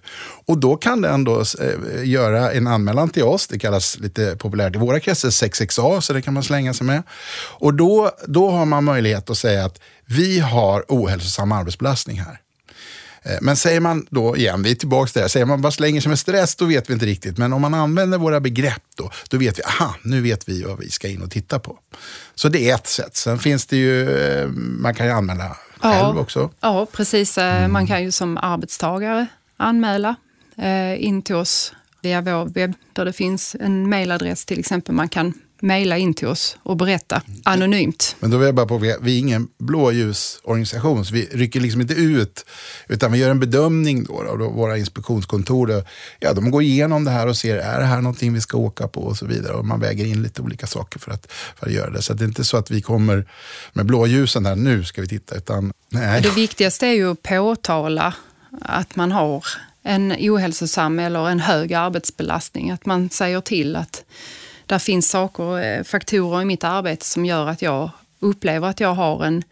Och 0.45 0.57
då 0.57 0.75
kan 0.75 1.01
det 1.01 1.09
ändå 1.09 1.39
eh, 1.39 2.03
göra 2.03 2.51
en 2.51 2.67
anmälan 2.67 3.09
till 3.09 3.23
oss. 3.23 3.47
Det 3.47 3.59
kallas 3.59 3.99
lite 3.99 4.35
populärt 4.35 4.75
i 4.75 4.79
våra 4.79 4.99
kretsar 4.99 5.29
6XA, 5.29 6.01
så 6.01 6.13
det 6.13 6.21
kan 6.21 6.33
man 6.33 6.43
slänga 6.43 6.73
sig 6.73 6.87
med. 6.87 7.03
Och 7.59 7.73
då, 7.73 8.11
då 8.27 8.49
har 8.51 8.65
man 8.65 8.83
möjlighet 8.83 9.29
att 9.29 9.37
säga 9.37 9.65
att 9.65 9.79
vi 10.09 10.39
har 10.39 10.85
ohälsosam 10.87 11.51
arbetsbelastning 11.51 12.19
här. 12.19 12.39
Eh, 13.23 13.37
men 13.41 13.55
säger 13.55 13.79
man 13.79 14.07
då 14.09 14.37
igen, 14.37 14.63
vi 14.63 14.71
är 14.71 14.75
tillbaka 14.75 15.19
där, 15.19 15.27
säger 15.27 15.45
man 15.45 15.61
bara 15.61 15.71
slänger 15.71 16.01
sig 16.01 16.09
med 16.09 16.19
stress, 16.19 16.55
då 16.55 16.65
vet 16.65 16.89
vi 16.89 16.93
inte 16.93 17.05
riktigt. 17.05 17.37
Men 17.37 17.53
om 17.53 17.61
man 17.61 17.73
använder 17.73 18.17
våra 18.17 18.39
begrepp 18.39 18.83
då, 18.97 19.11
då 19.29 19.37
vet 19.37 19.59
vi, 19.59 19.63
aha, 19.63 19.95
nu 20.03 20.21
vet 20.21 20.49
vi 20.49 20.63
vad 20.63 20.79
vi 20.79 20.89
ska 20.89 21.07
in 21.07 21.21
och 21.21 21.31
titta 21.31 21.59
på. 21.59 21.79
Så 22.35 22.49
det 22.49 22.69
är 22.69 22.75
ett 22.75 22.87
sätt. 22.87 23.15
Sen 23.15 23.39
finns 23.39 23.65
det 23.65 23.77
ju, 23.77 24.09
eh, 24.17 24.47
man 24.55 24.95
kan 24.95 25.05
ju 25.05 25.11
anmäla 25.11 25.57
själv 25.79 26.15
ja, 26.15 26.21
också. 26.21 26.49
Ja, 26.59 26.87
precis. 26.91 27.37
Eh, 27.37 27.57
mm. 27.57 27.71
Man 27.71 27.87
kan 27.87 28.03
ju 28.03 28.11
som 28.11 28.37
arbetstagare 28.37 29.27
anmäla 29.57 30.15
in 30.97 31.21
till 31.21 31.35
oss 31.35 31.73
via 32.01 32.21
vår 32.21 32.45
webb, 32.45 32.73
där 32.93 33.05
det 33.05 33.13
finns 33.13 33.55
en 33.59 33.89
mailadress 33.89 34.45
till 34.45 34.59
exempel 34.59 34.95
man 34.95 35.09
kan 35.09 35.33
mejla 35.61 35.97
in 35.97 36.13
till 36.13 36.27
oss 36.27 36.57
och 36.63 36.77
berätta 36.77 37.21
anonymt. 37.43 38.15
Men 38.19 38.31
då 38.31 38.37
vill 38.37 38.45
jag 38.45 38.55
bara 38.55 38.65
påpeka, 38.65 38.97
vi 39.01 39.15
är 39.15 39.19
ingen 39.19 39.47
blåljusorganisation, 39.57 41.05
så 41.05 41.13
vi 41.13 41.25
rycker 41.31 41.59
liksom 41.59 41.81
inte 41.81 41.93
ut, 41.93 42.45
utan 42.87 43.11
vi 43.11 43.17
gör 43.17 43.29
en 43.29 43.39
bedömning 43.39 44.03
då, 44.03 44.23
då, 44.23 44.49
våra 44.49 44.77
inspektionskontor. 44.77 45.67
Då, 45.67 45.83
ja, 46.19 46.33
de 46.33 46.51
går 46.51 46.63
igenom 46.63 47.03
det 47.03 47.11
här 47.11 47.27
och 47.27 47.37
ser, 47.37 47.57
är 47.57 47.79
det 47.79 47.85
här 47.85 48.01
någonting 48.01 48.33
vi 48.33 48.41
ska 48.41 48.57
åka 48.57 48.87
på 48.87 49.01
och 49.01 49.17
så 49.17 49.25
vidare. 49.25 49.53
Och 49.53 49.65
man 49.65 49.79
väger 49.79 50.05
in 50.05 50.21
lite 50.21 50.41
olika 50.41 50.67
saker 50.67 50.99
för 50.99 51.11
att, 51.11 51.31
för 51.31 51.67
att 51.67 51.73
göra 51.73 51.89
det. 51.89 52.01
Så 52.01 52.13
det 52.13 52.23
är 52.23 52.27
inte 52.27 52.43
så 52.43 52.57
att 52.57 52.71
vi 52.71 52.81
kommer 52.81 53.25
med 53.73 53.85
blåljusen 53.85 54.45
här, 54.45 54.55
nu 54.55 54.83
ska 54.83 55.01
vi 55.01 55.07
titta, 55.07 55.35
utan 55.35 55.73
nej. 55.89 56.21
Det 56.21 56.35
viktigaste 56.35 56.87
är 56.87 56.93
ju 56.93 57.11
att 57.11 57.23
påtala 57.23 58.13
att 58.61 58.95
man 58.95 59.11
har 59.11 59.43
en 59.83 60.15
ohälsosam 60.19 60.99
eller 60.99 61.29
en 61.29 61.39
hög 61.39 61.73
arbetsbelastning. 61.73 62.71
Att 62.71 62.85
man 62.85 63.09
säger 63.09 63.41
till 63.41 63.75
att 63.75 64.03
där 64.69 64.79
finns 64.79 65.09
saker, 65.09 65.59
eh, 65.59 65.83
faktorer 65.83 66.41
i 66.41 66.45
mitt 66.45 66.63
arbete 66.63 67.05
som 67.05 67.25
gör 67.25 67.47
att 67.47 67.61
jag 67.61 67.91
upplever 68.19 68.67
att 68.67 68.79
jag 68.79 68.93
har 68.93 69.25
en 69.25 69.43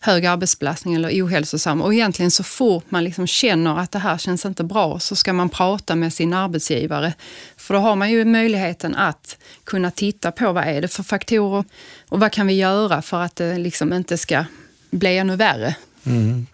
hög 0.00 0.26
arbetsbelastning 0.26 0.94
eller 0.94 1.24
ohälsosam. 1.24 1.82
Och 1.82 1.94
egentligen 1.94 2.30
så 2.30 2.42
fort 2.42 2.84
man 2.88 3.04
liksom 3.04 3.26
känner 3.26 3.78
att 3.78 3.92
det 3.92 3.98
här 3.98 4.18
känns 4.18 4.44
inte 4.44 4.64
bra 4.64 4.98
så 4.98 5.16
ska 5.16 5.32
man 5.32 5.48
prata 5.48 5.94
med 5.94 6.12
sin 6.12 6.32
arbetsgivare. 6.32 7.14
För 7.56 7.74
då 7.74 7.80
har 7.80 7.96
man 7.96 8.10
ju 8.10 8.24
möjligheten 8.24 8.94
att 8.94 9.38
kunna 9.64 9.90
titta 9.90 10.32
på 10.32 10.52
vad 10.52 10.64
är 10.64 10.82
det 10.82 10.88
för 10.88 11.02
faktorer 11.02 11.64
och 12.08 12.20
vad 12.20 12.32
kan 12.32 12.46
vi 12.46 12.54
göra 12.54 13.02
för 13.02 13.20
att 13.20 13.36
det 13.36 13.58
liksom 13.58 13.92
inte 13.92 14.18
ska 14.18 14.44
bli 14.90 15.18
ännu 15.18 15.36
värre. 15.36 15.74
Mm 16.06 16.46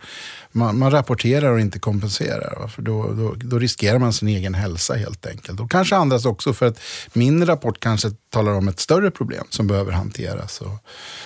man, 0.52 0.78
man 0.78 0.90
rapporterar 0.90 1.52
och 1.52 1.60
inte 1.60 1.78
kompenserar. 1.78 2.56
Va? 2.60 2.68
För 2.68 2.82
då, 2.82 3.12
då, 3.12 3.34
då, 3.36 3.58
riskerar 3.58 3.98
man 3.98 4.12
sin 4.12 4.28
egen 4.28 4.54
hälsa 4.54 4.94
helt 4.94 5.26
enkelt. 5.26 5.60
Och 5.60 5.70
kanske 5.70 5.96
andras 5.96 6.24
också 6.24 6.52
för 6.52 6.66
att 6.66 6.80
min 7.12 7.46
rapport 7.46 7.80
kanske 7.80 8.10
talar 8.30 8.52
om 8.52 8.68
ett 8.68 8.80
större 8.80 9.10
problem 9.10 9.44
som 9.50 9.66
behöver 9.66 9.92
hanteras. 9.92 10.60
Och, 10.60 10.84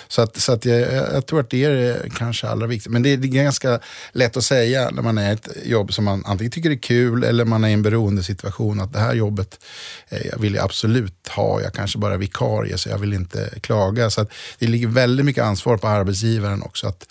så 0.09 0.23
att, 0.23 0.37
så 0.37 0.53
att 0.53 0.65
jag, 0.65 0.93
jag 0.93 1.27
tror 1.27 1.41
att 1.41 1.51
det 1.51 1.65
är 1.65 2.11
kanske 2.17 2.49
allra 2.49 2.67
viktigast. 2.67 2.93
Men 2.93 3.03
det 3.03 3.09
är, 3.09 3.17
det 3.17 3.29
är 3.29 3.43
ganska 3.43 3.81
lätt 4.13 4.37
att 4.37 4.45
säga 4.45 4.91
när 4.91 5.03
man 5.03 5.19
är 5.19 5.31
i 5.31 5.33
ett 5.33 5.49
jobb 5.65 5.93
som 5.93 6.05
man 6.05 6.23
antingen 6.27 6.51
tycker 6.51 6.71
är 6.71 6.77
kul 6.77 7.25
eller 7.25 7.45
man 7.45 7.65
är 7.65 7.69
i 7.69 7.73
en 7.73 7.83
beroendesituation 7.83 8.81
att 8.81 8.93
det 8.93 8.99
här 8.99 9.15
jobbet 9.15 9.65
eh, 10.09 10.39
vill 10.39 10.55
jag 10.55 10.65
absolut 10.65 11.29
ha. 11.29 11.61
Jag 11.61 11.73
kanske 11.73 11.99
bara 11.99 12.15
är 12.15 12.19
vikarie 12.19 12.79
så 12.79 12.89
jag 12.89 12.99
vill 12.99 13.13
inte 13.13 13.51
klaga. 13.61 14.11
Så 14.11 14.27
det 14.59 14.67
ligger 14.67 14.89
väldigt 14.89 15.27
mycket 15.27 15.45
ansvar 15.45 15.77
på 15.77 15.89
arbetsgivaren 15.89 16.63
också 16.63 16.87
att 16.87 17.07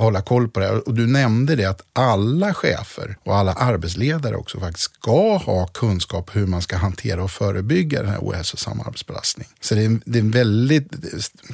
hålla 0.00 0.22
koll 0.22 0.48
på 0.48 0.60
det. 0.60 0.70
Och 0.70 0.94
du 0.94 1.06
nämnde 1.06 1.56
det 1.56 1.64
att 1.64 1.82
alla 1.92 2.54
chefer 2.54 3.16
och 3.24 3.36
alla 3.36 3.52
arbetsledare 3.52 4.36
också 4.36 4.60
faktiskt 4.60 4.94
ska 4.94 5.36
ha 5.36 5.66
kunskap 5.66 6.36
hur 6.36 6.46
man 6.46 6.62
ska 6.62 6.76
hantera 6.76 7.22
och 7.24 7.30
förebygga 7.30 8.02
den 8.02 8.10
här 8.10 8.18
ohälsosamma 8.18 8.84
arbetsbelastning. 8.84 9.48
Så 9.60 9.74
det 9.74 9.84
är, 9.84 10.00
det 10.04 10.18
är 10.18 10.22
en 10.22 10.30
väldigt 10.30 10.92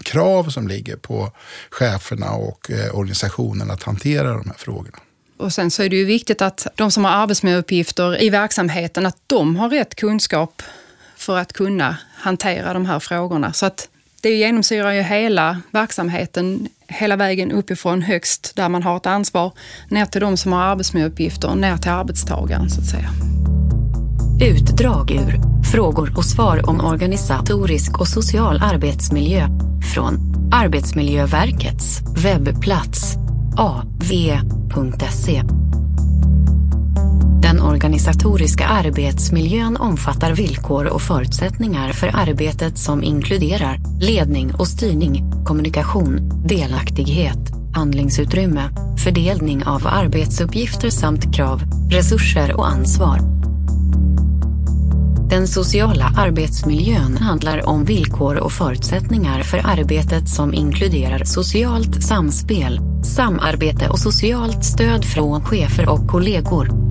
krav 0.03 0.45
som 0.51 0.69
ligger 0.69 0.97
på 0.97 1.33
cheferna 1.71 2.31
och 2.31 2.71
eh, 2.71 2.99
organisationen 2.99 3.71
att 3.71 3.83
hantera 3.83 4.29
de 4.33 4.47
här 4.47 4.59
frågorna. 4.59 4.99
Och 5.39 5.53
sen 5.53 5.71
så 5.71 5.83
är 5.83 5.89
det 5.89 5.97
ju 5.97 6.05
viktigt 6.05 6.43
att 6.43 6.67
de 6.75 6.91
som 6.91 7.05
har 7.05 7.13
arbetsmiljöuppgifter 7.13 8.23
i 8.23 8.31
verksamheten, 8.31 9.07
att 9.07 9.17
de 9.27 9.57
har 9.57 9.71
rätt 9.71 9.95
kunskap 9.95 10.63
för 11.17 11.39
att 11.39 11.53
kunna 11.53 11.97
hantera 12.15 12.73
de 12.73 12.87
här 12.87 13.01
frågorna. 13.01 13.53
Så 13.53 13.67
att 13.67 13.89
det 14.27 14.35
genomsyrar 14.35 14.93
ju 14.93 15.03
hela 15.03 15.61
verksamheten, 15.71 16.69
hela 16.87 17.17
vägen 17.17 17.53
uppifrån 17.53 18.03
högst 18.03 18.57
där 18.57 18.69
man 18.69 18.83
har 18.83 18.97
ett 18.97 19.07
ansvar, 19.07 19.53
ner 19.89 20.07
till 20.07 20.21
de 20.21 20.37
som 20.37 20.53
har 20.53 20.63
arbetsmiljöuppgifter, 20.63 21.55
ner 21.55 21.77
till 21.77 21.91
arbetstagaren 21.91 22.71
så 22.71 22.81
att 22.81 22.87
säga. 22.87 23.11
Utdrag 24.43 25.11
ur 25.11 25.41
Frågor 25.73 26.13
och 26.17 26.25
svar 26.25 26.71
om 26.71 26.81
organisatorisk 26.81 28.01
och 28.01 28.09
social 28.09 28.63
arbetsmiljö 28.63 29.49
från 29.95 30.15
Arbetsmiljöverkets 30.53 32.01
webbplats 32.25 33.17
av.se. 33.59 35.43
Den 37.47 37.63
organisatoriska 37.63 38.67
arbetsmiljön 38.67 39.77
omfattar 39.77 40.33
villkor 40.33 40.87
och 40.87 41.03
förutsättningar 41.03 41.93
för 41.93 42.11
arbetet 42.15 42.79
som 42.79 43.03
inkluderar 43.03 43.79
ledning 44.01 44.55
och 44.55 44.69
styrning, 44.69 45.45
kommunikation, 45.45 46.43
delaktighet, 46.47 47.39
handlingsutrymme, 47.75 48.71
fördelning 49.05 49.65
av 49.65 49.87
arbetsuppgifter 49.87 50.91
samt 50.91 51.37
krav, 51.37 51.63
resurser 51.91 52.57
och 52.57 52.69
ansvar. 52.69 53.19
Den 55.31 55.49
sociala 55.49 56.13
arbetsmiljön 56.17 57.17
handlar 57.17 57.69
om 57.69 57.85
villkor 57.85 58.37
och 58.37 58.53
förutsättningar 58.53 59.43
för 59.43 59.59
arbetet 59.59 60.29
som 60.29 60.55
inkluderar 60.55 61.25
socialt 61.25 62.05
samspel, 62.05 62.81
samarbete 63.05 63.89
och 63.89 63.99
socialt 63.99 64.65
stöd 64.65 65.05
från 65.05 65.45
chefer 65.45 65.89
och 65.89 66.09
kollegor. 66.09 66.86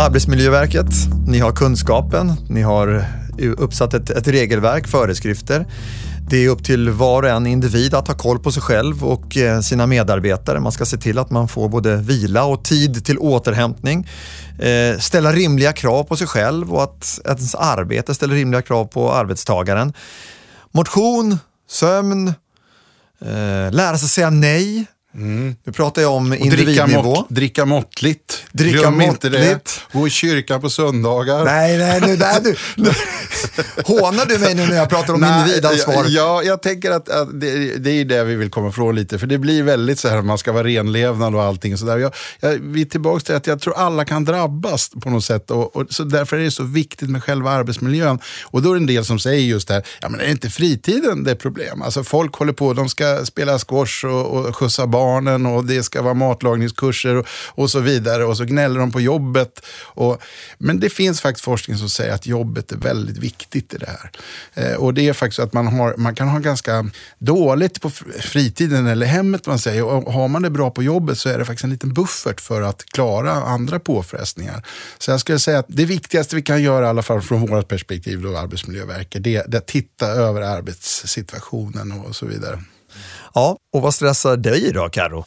Arbetsmiljöverket, 0.00 0.86
ni 1.26 1.38
har 1.38 1.52
kunskapen, 1.52 2.32
ni 2.48 2.62
har 2.62 3.04
uppsatt 3.38 3.94
ett, 3.94 4.10
ett, 4.10 4.28
regelverk, 4.28 4.88
föreskrifter. 4.88 5.66
Det 6.30 6.36
är 6.36 6.48
upp 6.48 6.64
till 6.64 6.90
var 6.90 7.22
och 7.22 7.28
en 7.28 7.46
individ 7.46 7.94
att 7.94 8.08
ha 8.08 8.14
koll 8.14 8.38
på 8.38 8.52
sig 8.52 8.62
själv 8.62 9.04
och 9.04 9.36
eh, 9.36 9.60
sina 9.60 9.86
medarbetare. 9.86 10.60
Man 10.60 10.72
ska 10.72 10.84
se 10.84 10.96
till 10.96 11.18
att 11.18 11.30
man 11.30 11.48
får 11.48 11.68
både 11.68 11.96
vila 11.96 12.44
och 12.44 12.64
tid 12.64 13.04
till 13.04 13.18
återhämtning. 13.18 14.08
Eh, 14.58 14.98
ställa 14.98 15.32
rimliga 15.32 15.72
krav 15.72 16.04
på 16.04 16.16
sig 16.16 16.26
själv 16.26 16.74
och 16.74 16.82
att 16.82 17.20
ens 17.26 17.54
arbete 17.54 18.14
ställer 18.14 18.34
rimliga 18.34 18.62
krav 18.62 18.84
på 18.84 19.12
arbetstagaren. 19.12 19.92
Motion, 20.72 21.38
sömn, 21.68 22.28
eh, 23.20 23.72
lära 23.72 23.98
sig 23.98 24.08
säga 24.08 24.30
nej 24.30 24.86
Mm. 25.18 25.54
Nu 25.64 25.72
pratar 25.72 26.02
jag 26.02 26.12
om 26.12 26.34
individnivå. 26.34 26.64
Dricka, 26.64 26.86
mått, 26.86 27.26
dricka 27.28 27.64
måttligt. 27.64 28.44
Dricka 28.52 28.78
Glöm 28.78 28.92
måttligt. 28.94 29.24
inte 29.24 29.28
det. 29.28 29.60
Gå 29.92 30.06
i 30.06 30.10
kyrkan 30.10 30.60
på 30.60 30.70
söndagar. 30.70 31.44
Nej, 31.44 31.78
nej, 31.78 32.00
nu, 32.00 32.16
nej, 32.16 32.40
du, 32.42 32.56
nu. 32.76 32.90
Hånar 33.84 34.26
du 34.26 34.38
mig 34.38 34.54
nu 34.54 34.66
när 34.66 34.76
jag 34.76 34.88
pratar 34.88 35.14
om 35.14 35.20
nej, 35.20 35.40
individansvar? 35.42 36.04
Ja, 36.08 36.42
jag 36.42 36.62
tänker 36.62 36.90
att, 36.90 37.08
att 37.08 37.40
det, 37.40 37.76
det, 37.76 37.90
är 37.90 38.04
det 38.04 38.24
vi 38.24 38.34
vill 38.34 38.50
komma 38.50 38.68
ifrån 38.68 38.94
lite. 38.94 39.18
För 39.18 39.26
det 39.26 39.38
blir 39.38 39.62
väldigt 39.62 39.98
så 39.98 40.08
här, 40.08 40.22
man 40.22 40.38
ska 40.38 40.52
vara 40.52 40.64
renlevnad 40.64 41.34
och 41.34 41.42
allting. 41.42 41.78
Så 41.78 41.86
där. 41.86 41.98
Jag, 41.98 42.14
jag, 42.40 42.50
vi 42.50 42.80
är 42.80 42.84
tillbaka 42.84 43.20
till 43.20 43.34
att 43.34 43.46
jag 43.46 43.60
tror 43.60 43.76
alla 43.76 44.04
kan 44.04 44.24
drabbas 44.24 44.90
på 45.02 45.10
något 45.10 45.24
sätt. 45.24 45.50
Och, 45.50 45.76
och, 45.76 45.86
så 45.90 46.04
därför 46.04 46.36
är 46.36 46.44
det 46.44 46.50
så 46.50 46.64
viktigt 46.64 47.10
med 47.10 47.24
själva 47.24 47.50
arbetsmiljön. 47.50 48.18
Och 48.44 48.62
då 48.62 48.70
är 48.70 48.74
det 48.74 48.80
en 48.80 48.86
del 48.86 49.04
som 49.04 49.18
säger 49.18 49.42
just 49.42 49.68
det 49.68 49.74
här, 49.74 49.82
ja 50.00 50.08
men 50.08 50.20
är 50.20 50.30
inte 50.30 50.50
fritiden 50.50 51.24
det 51.24 51.30
är 51.30 51.34
problem? 51.34 51.82
Alltså 51.82 52.04
folk 52.04 52.34
håller 52.34 52.52
på, 52.52 52.72
de 52.72 52.88
ska 52.88 53.24
spela 53.24 53.58
squash 53.58 54.04
och, 54.04 54.26
och 54.26 54.56
skjutsa 54.56 54.86
barn 54.86 55.07
barnen 55.08 55.46
och 55.46 55.64
det 55.64 55.82
ska 55.82 56.02
vara 56.02 56.14
matlagningskurser 56.14 57.16
och, 57.16 57.26
och 57.54 57.70
så 57.70 57.80
vidare. 57.80 58.24
Och 58.24 58.36
så 58.36 58.44
gnäller 58.44 58.80
de 58.80 58.92
på 58.92 59.00
jobbet. 59.00 59.66
Och, 59.96 60.22
men 60.58 60.80
det 60.80 60.90
finns 60.90 61.20
faktiskt 61.20 61.44
forskning 61.44 61.78
som 61.78 61.88
säger 61.88 62.14
att 62.14 62.26
jobbet 62.26 62.72
är 62.72 62.76
väldigt 62.76 63.18
viktigt 63.18 63.74
i 63.74 63.78
det 63.78 63.86
här. 63.86 64.10
Eh, 64.54 64.76
och 64.76 64.94
det 64.94 65.08
är 65.08 65.12
faktiskt 65.12 65.40
att 65.40 65.52
man, 65.52 65.66
har, 65.66 65.94
man 65.96 66.14
kan 66.14 66.28
ha 66.28 66.38
ganska 66.38 66.90
dåligt 67.18 67.80
på 67.80 67.90
fritiden 68.20 68.86
eller 68.86 69.06
hemmet 69.06 69.46
man 69.46 69.58
säger. 69.58 69.84
Och 69.84 70.12
har 70.12 70.28
man 70.28 70.42
det 70.42 70.50
bra 70.50 70.70
på 70.70 70.82
jobbet 70.82 71.18
så 71.18 71.28
är 71.28 71.38
det 71.38 71.44
faktiskt 71.44 71.64
en 71.64 71.70
liten 71.70 71.92
buffert 71.94 72.40
för 72.40 72.62
att 72.62 72.84
klara 72.84 73.32
andra 73.32 73.78
påfrestningar. 73.78 74.66
Så 74.98 75.10
jag 75.10 75.20
skulle 75.20 75.38
säga 75.38 75.58
att 75.58 75.66
det 75.68 75.84
viktigaste 75.84 76.36
vi 76.36 76.42
kan 76.42 76.62
göra, 76.62 76.86
i 76.86 76.88
alla 76.88 77.02
fall 77.02 77.22
från 77.22 77.46
vårt 77.46 77.68
perspektiv, 77.68 78.22
då, 78.22 78.36
Arbetsmiljöverket, 78.36 79.24
det, 79.24 79.42
det 79.46 79.56
är 79.56 79.58
att 79.58 79.66
titta 79.66 80.06
över 80.06 80.42
arbetssituationen 80.42 81.92
och 81.92 82.16
så 82.16 82.26
vidare. 82.26 82.58
Ja, 83.34 83.58
och 83.72 83.82
vad 83.82 83.94
stressar 83.94 84.36
dig 84.36 84.72
då, 84.72 84.88
Karo? 84.88 85.24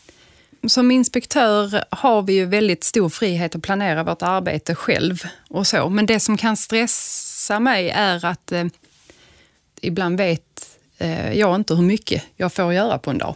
Som 0.67 0.91
inspektör 0.91 1.83
har 1.89 2.21
vi 2.21 2.33
ju 2.33 2.45
väldigt 2.45 2.83
stor 2.83 3.09
frihet 3.09 3.55
att 3.55 3.61
planera 3.61 4.03
vårt 4.03 4.21
arbete 4.21 4.75
själv 4.75 5.23
och 5.49 5.67
så. 5.67 5.89
Men 5.89 6.05
det 6.05 6.19
som 6.19 6.37
kan 6.37 6.57
stressa 6.57 7.59
mig 7.59 7.89
är 7.89 8.25
att 8.25 8.51
eh, 8.51 8.65
ibland 9.81 10.17
vet 10.17 10.77
eh, 10.97 11.33
jag 11.33 11.55
inte 11.55 11.75
hur 11.75 11.83
mycket 11.83 12.23
jag 12.35 12.53
får 12.53 12.73
göra 12.73 12.97
på 12.97 13.09
en 13.09 13.17
dag. 13.17 13.35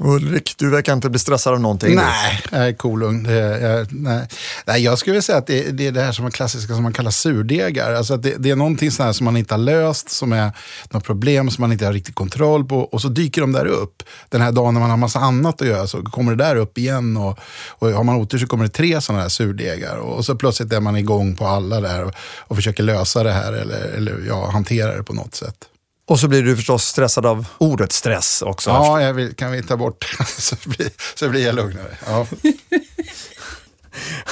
Ulrik, 0.00 0.54
du 0.58 0.70
verkar 0.70 0.92
inte 0.92 1.10
bli 1.10 1.18
stressad 1.18 1.54
av 1.54 1.60
någonting. 1.60 1.94
Nej, 1.94 2.42
jag 2.50 2.68
är 2.68 2.72
kolugn. 2.72 3.24
Jag, 3.24 3.92
nej. 3.92 4.26
nej, 4.66 4.82
jag 4.84 4.98
skulle 4.98 5.12
vilja 5.12 5.22
säga 5.22 5.38
att 5.38 5.46
det, 5.46 5.70
det, 5.70 5.86
är 5.86 5.92
det 5.92 6.00
här 6.00 6.12
som 6.12 6.26
är 6.26 6.30
klassiska 6.30 6.74
som 6.74 6.82
man 6.82 6.92
kallar 6.92 7.10
surdegar. 7.10 7.94
Alltså 7.94 8.16
det, 8.16 8.34
det, 8.38 8.50
är 8.50 8.56
någonting 8.56 8.90
sånt 8.90 9.16
som 9.16 9.24
man 9.24 9.36
inte 9.36 9.54
har 9.54 9.58
löst, 9.58 10.10
som 10.10 10.32
är 10.32 10.52
något 10.90 11.04
problem 11.04 11.50
som 11.50 11.62
man 11.62 11.72
inte 11.72 11.86
har 11.86 11.92
riktigt 11.92 12.14
kontroll 12.14 12.64
på. 12.64 12.78
Och 12.78 13.02
så 13.02 13.08
dyker 13.08 13.40
de 13.40 13.52
där 13.52 13.66
upp. 13.66 14.02
Den 14.28 14.40
här 14.40 14.52
dagen 14.52 14.74
när 14.74 14.80
man 14.80 14.90
har 14.90 14.96
massa 14.96 15.18
annat 15.18 15.62
att 15.62 15.68
göra 15.68 15.86
så 15.86 16.02
kommer 16.02 16.34
det 16.34 16.44
där 16.44 16.56
upp 16.56 16.78
igen. 16.78 17.16
Och, 17.16 17.38
och 17.68 17.90
har 17.90 18.04
man 18.04 18.16
otur 18.16 18.38
så 18.38 18.46
kommer 18.46 18.64
det 18.64 18.70
tre 18.70 19.00
sådana 19.00 19.22
här 19.22 19.28
surdegar. 19.28 19.96
Och, 19.96 20.16
och 20.16 20.24
så 20.24 20.34
plötsligt 20.34 20.72
är 20.72 20.80
man 20.80 20.96
igång 20.96 21.36
på 21.36 21.46
alla 21.46 21.80
där 21.80 22.04
och, 22.04 22.12
och 22.38 22.56
försöker 22.56 22.82
lösa 22.82 23.22
det 23.22 23.32
här 23.32 23.52
eller, 23.52 23.80
eller 23.96 24.24
ja, 24.28 24.50
hantera 24.50 24.96
det 24.96 25.02
på 25.02 25.12
något 25.12 25.34
sätt. 25.34 25.68
Och 26.08 26.20
så 26.20 26.28
blir 26.28 26.42
du 26.42 26.56
förstås 26.56 26.84
stressad 26.84 27.26
av 27.26 27.46
ordet 27.58 27.92
stress 27.92 28.42
också. 28.42 28.70
Ja, 28.70 29.12
vill, 29.12 29.34
kan 29.34 29.52
vi 29.52 29.62
ta 29.62 29.76
bort 29.76 30.04
så 30.38 30.56
blir, 30.64 30.90
så 31.14 31.28
blir 31.28 31.46
jag 31.46 31.54
lugnare. 31.54 31.98
Ja. 32.06 32.26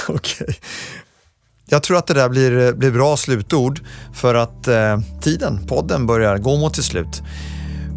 Okej. 0.07 0.45
Okay. 0.45 0.55
Jag 1.69 1.83
tror 1.83 1.97
att 1.97 2.07
det 2.07 2.13
där 2.13 2.29
blir, 2.29 2.73
blir 2.73 2.91
bra 2.91 3.17
slutord 3.17 3.79
för 4.13 4.35
att 4.35 4.67
eh, 4.67 4.99
tiden, 5.21 5.67
podden, 5.67 6.05
börjar 6.07 6.37
gå 6.37 6.57
mot 6.57 6.75
sitt 6.75 6.85
slut. 6.85 7.21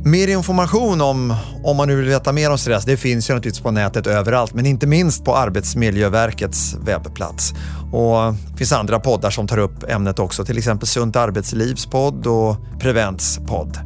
Mer 0.05 0.29
information 0.29 1.01
om, 1.01 1.35
om 1.65 1.77
man 1.77 1.89
nu 1.89 1.97
vill 1.97 2.09
veta 2.09 2.33
mer 2.33 2.51
om 2.51 2.59
stress, 2.59 2.85
det 2.85 2.97
finns 2.97 3.31
ju 3.31 3.35
naturligtvis 3.35 3.63
på 3.63 3.71
nätet 3.71 4.07
överallt, 4.07 4.55
men 4.55 4.67
inte 4.67 4.87
minst 4.87 5.25
på 5.25 5.37
Arbetsmiljöverkets 5.37 6.77
webbplats. 6.85 7.53
Och 7.93 8.35
det 8.53 8.59
finns 8.59 8.73
andra 8.73 9.01
poddar 9.01 9.31
som 9.31 9.47
tar 9.47 9.59
upp 9.59 9.91
ämnet 9.91 10.19
också, 10.19 10.45
till 10.45 10.59
exempel 10.59 10.89
Sunt 10.89 11.17
arbetslivs 11.17 11.87
podd 11.87 12.27
och 12.27 12.57
Prevents 12.81 13.39
podd. 13.49 13.79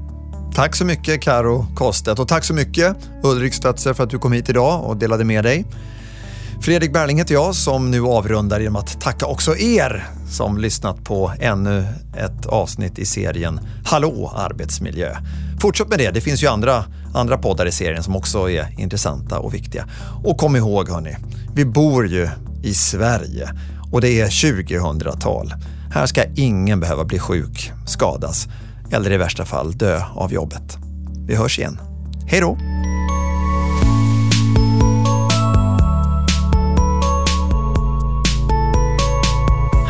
Tack 0.55 0.77
så 0.77 0.85
mycket 0.85 1.23
Karo 1.23 1.67
Kostet 1.75 2.19
och 2.19 2.29
tack 2.29 2.45
så 2.45 2.55
mycket 2.55 2.97
Ulrik 3.23 3.55
Stötzer 3.55 3.95
för 3.95 4.05
att 4.05 4.11
du 4.11 4.19
kom 4.19 4.33
hit 4.33 4.49
idag 4.49 4.85
och 4.85 4.97
delade 4.97 5.25
med 5.25 5.45
dig. 5.45 5.65
Fredrik 6.61 6.93
Berling 6.93 7.19
heter 7.19 7.35
jag 7.35 7.55
som 7.55 7.91
nu 7.91 8.03
avrundar 8.03 8.61
genom 8.61 8.77
att 8.77 9.01
tacka 9.01 9.27
också 9.27 9.57
er 9.57 10.07
som 10.35 10.59
lyssnat 10.59 11.05
på 11.05 11.33
ännu 11.41 11.87
ett 12.17 12.47
avsnitt 12.47 12.99
i 12.99 13.07
serien 13.07 13.61
Hallå 13.85 14.33
arbetsmiljö. 14.37 15.17
Fortsätt 15.61 15.89
med 15.89 15.99
det, 15.99 16.11
det 16.11 16.21
finns 16.21 16.43
ju 16.43 16.47
andra, 16.47 16.85
andra 17.15 17.39
poddar 17.39 17.67
i 17.67 17.73
serien 17.73 18.03
som 18.03 18.17
också 18.17 18.51
är 18.51 18.81
intressanta 18.81 19.39
och 19.39 19.55
viktiga. 19.55 19.87
Och 20.25 20.39
kom 20.39 20.57
ihåg 20.57 20.89
hörni, 20.89 21.17
vi 21.55 21.65
bor 21.65 22.09
ju 22.09 22.29
i 22.63 22.75
Sverige 22.75 23.51
och 23.93 24.01
det 24.01 24.21
är 24.21 24.27
2000-tal. 24.27 25.55
Här 25.91 26.07
ska 26.07 26.25
ingen 26.37 26.81
behöva 26.81 27.05
bli 27.05 27.19
sjuk, 27.19 27.73
skadas 27.87 28.49
eller 28.91 29.13
i 29.13 29.17
värsta 29.17 29.45
fall 29.45 29.73
dö 29.73 30.03
av 30.15 30.33
jobbet. 30.33 30.79
Vi 31.27 31.37
hörs 31.37 31.59
igen. 31.59 31.81
Hej 32.27 32.41
då! 32.41 32.59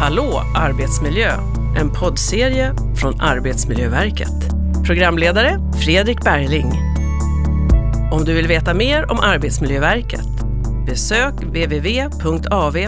Hallå 0.05 0.43
arbetsmiljö, 0.55 1.31
en 1.77 1.90
poddserie 1.90 2.75
från 2.97 3.21
Arbetsmiljöverket. 3.21 4.33
Programledare 4.87 5.59
Fredrik 5.85 6.25
Bergling. 6.25 6.73
Om 8.12 8.25
du 8.25 8.35
vill 8.35 8.47
veta 8.47 8.75
mer 8.75 9.11
om 9.11 9.21
Arbetsmiljöverket, 9.21 10.27
besök 10.87 11.35
www.av.se 11.35 12.85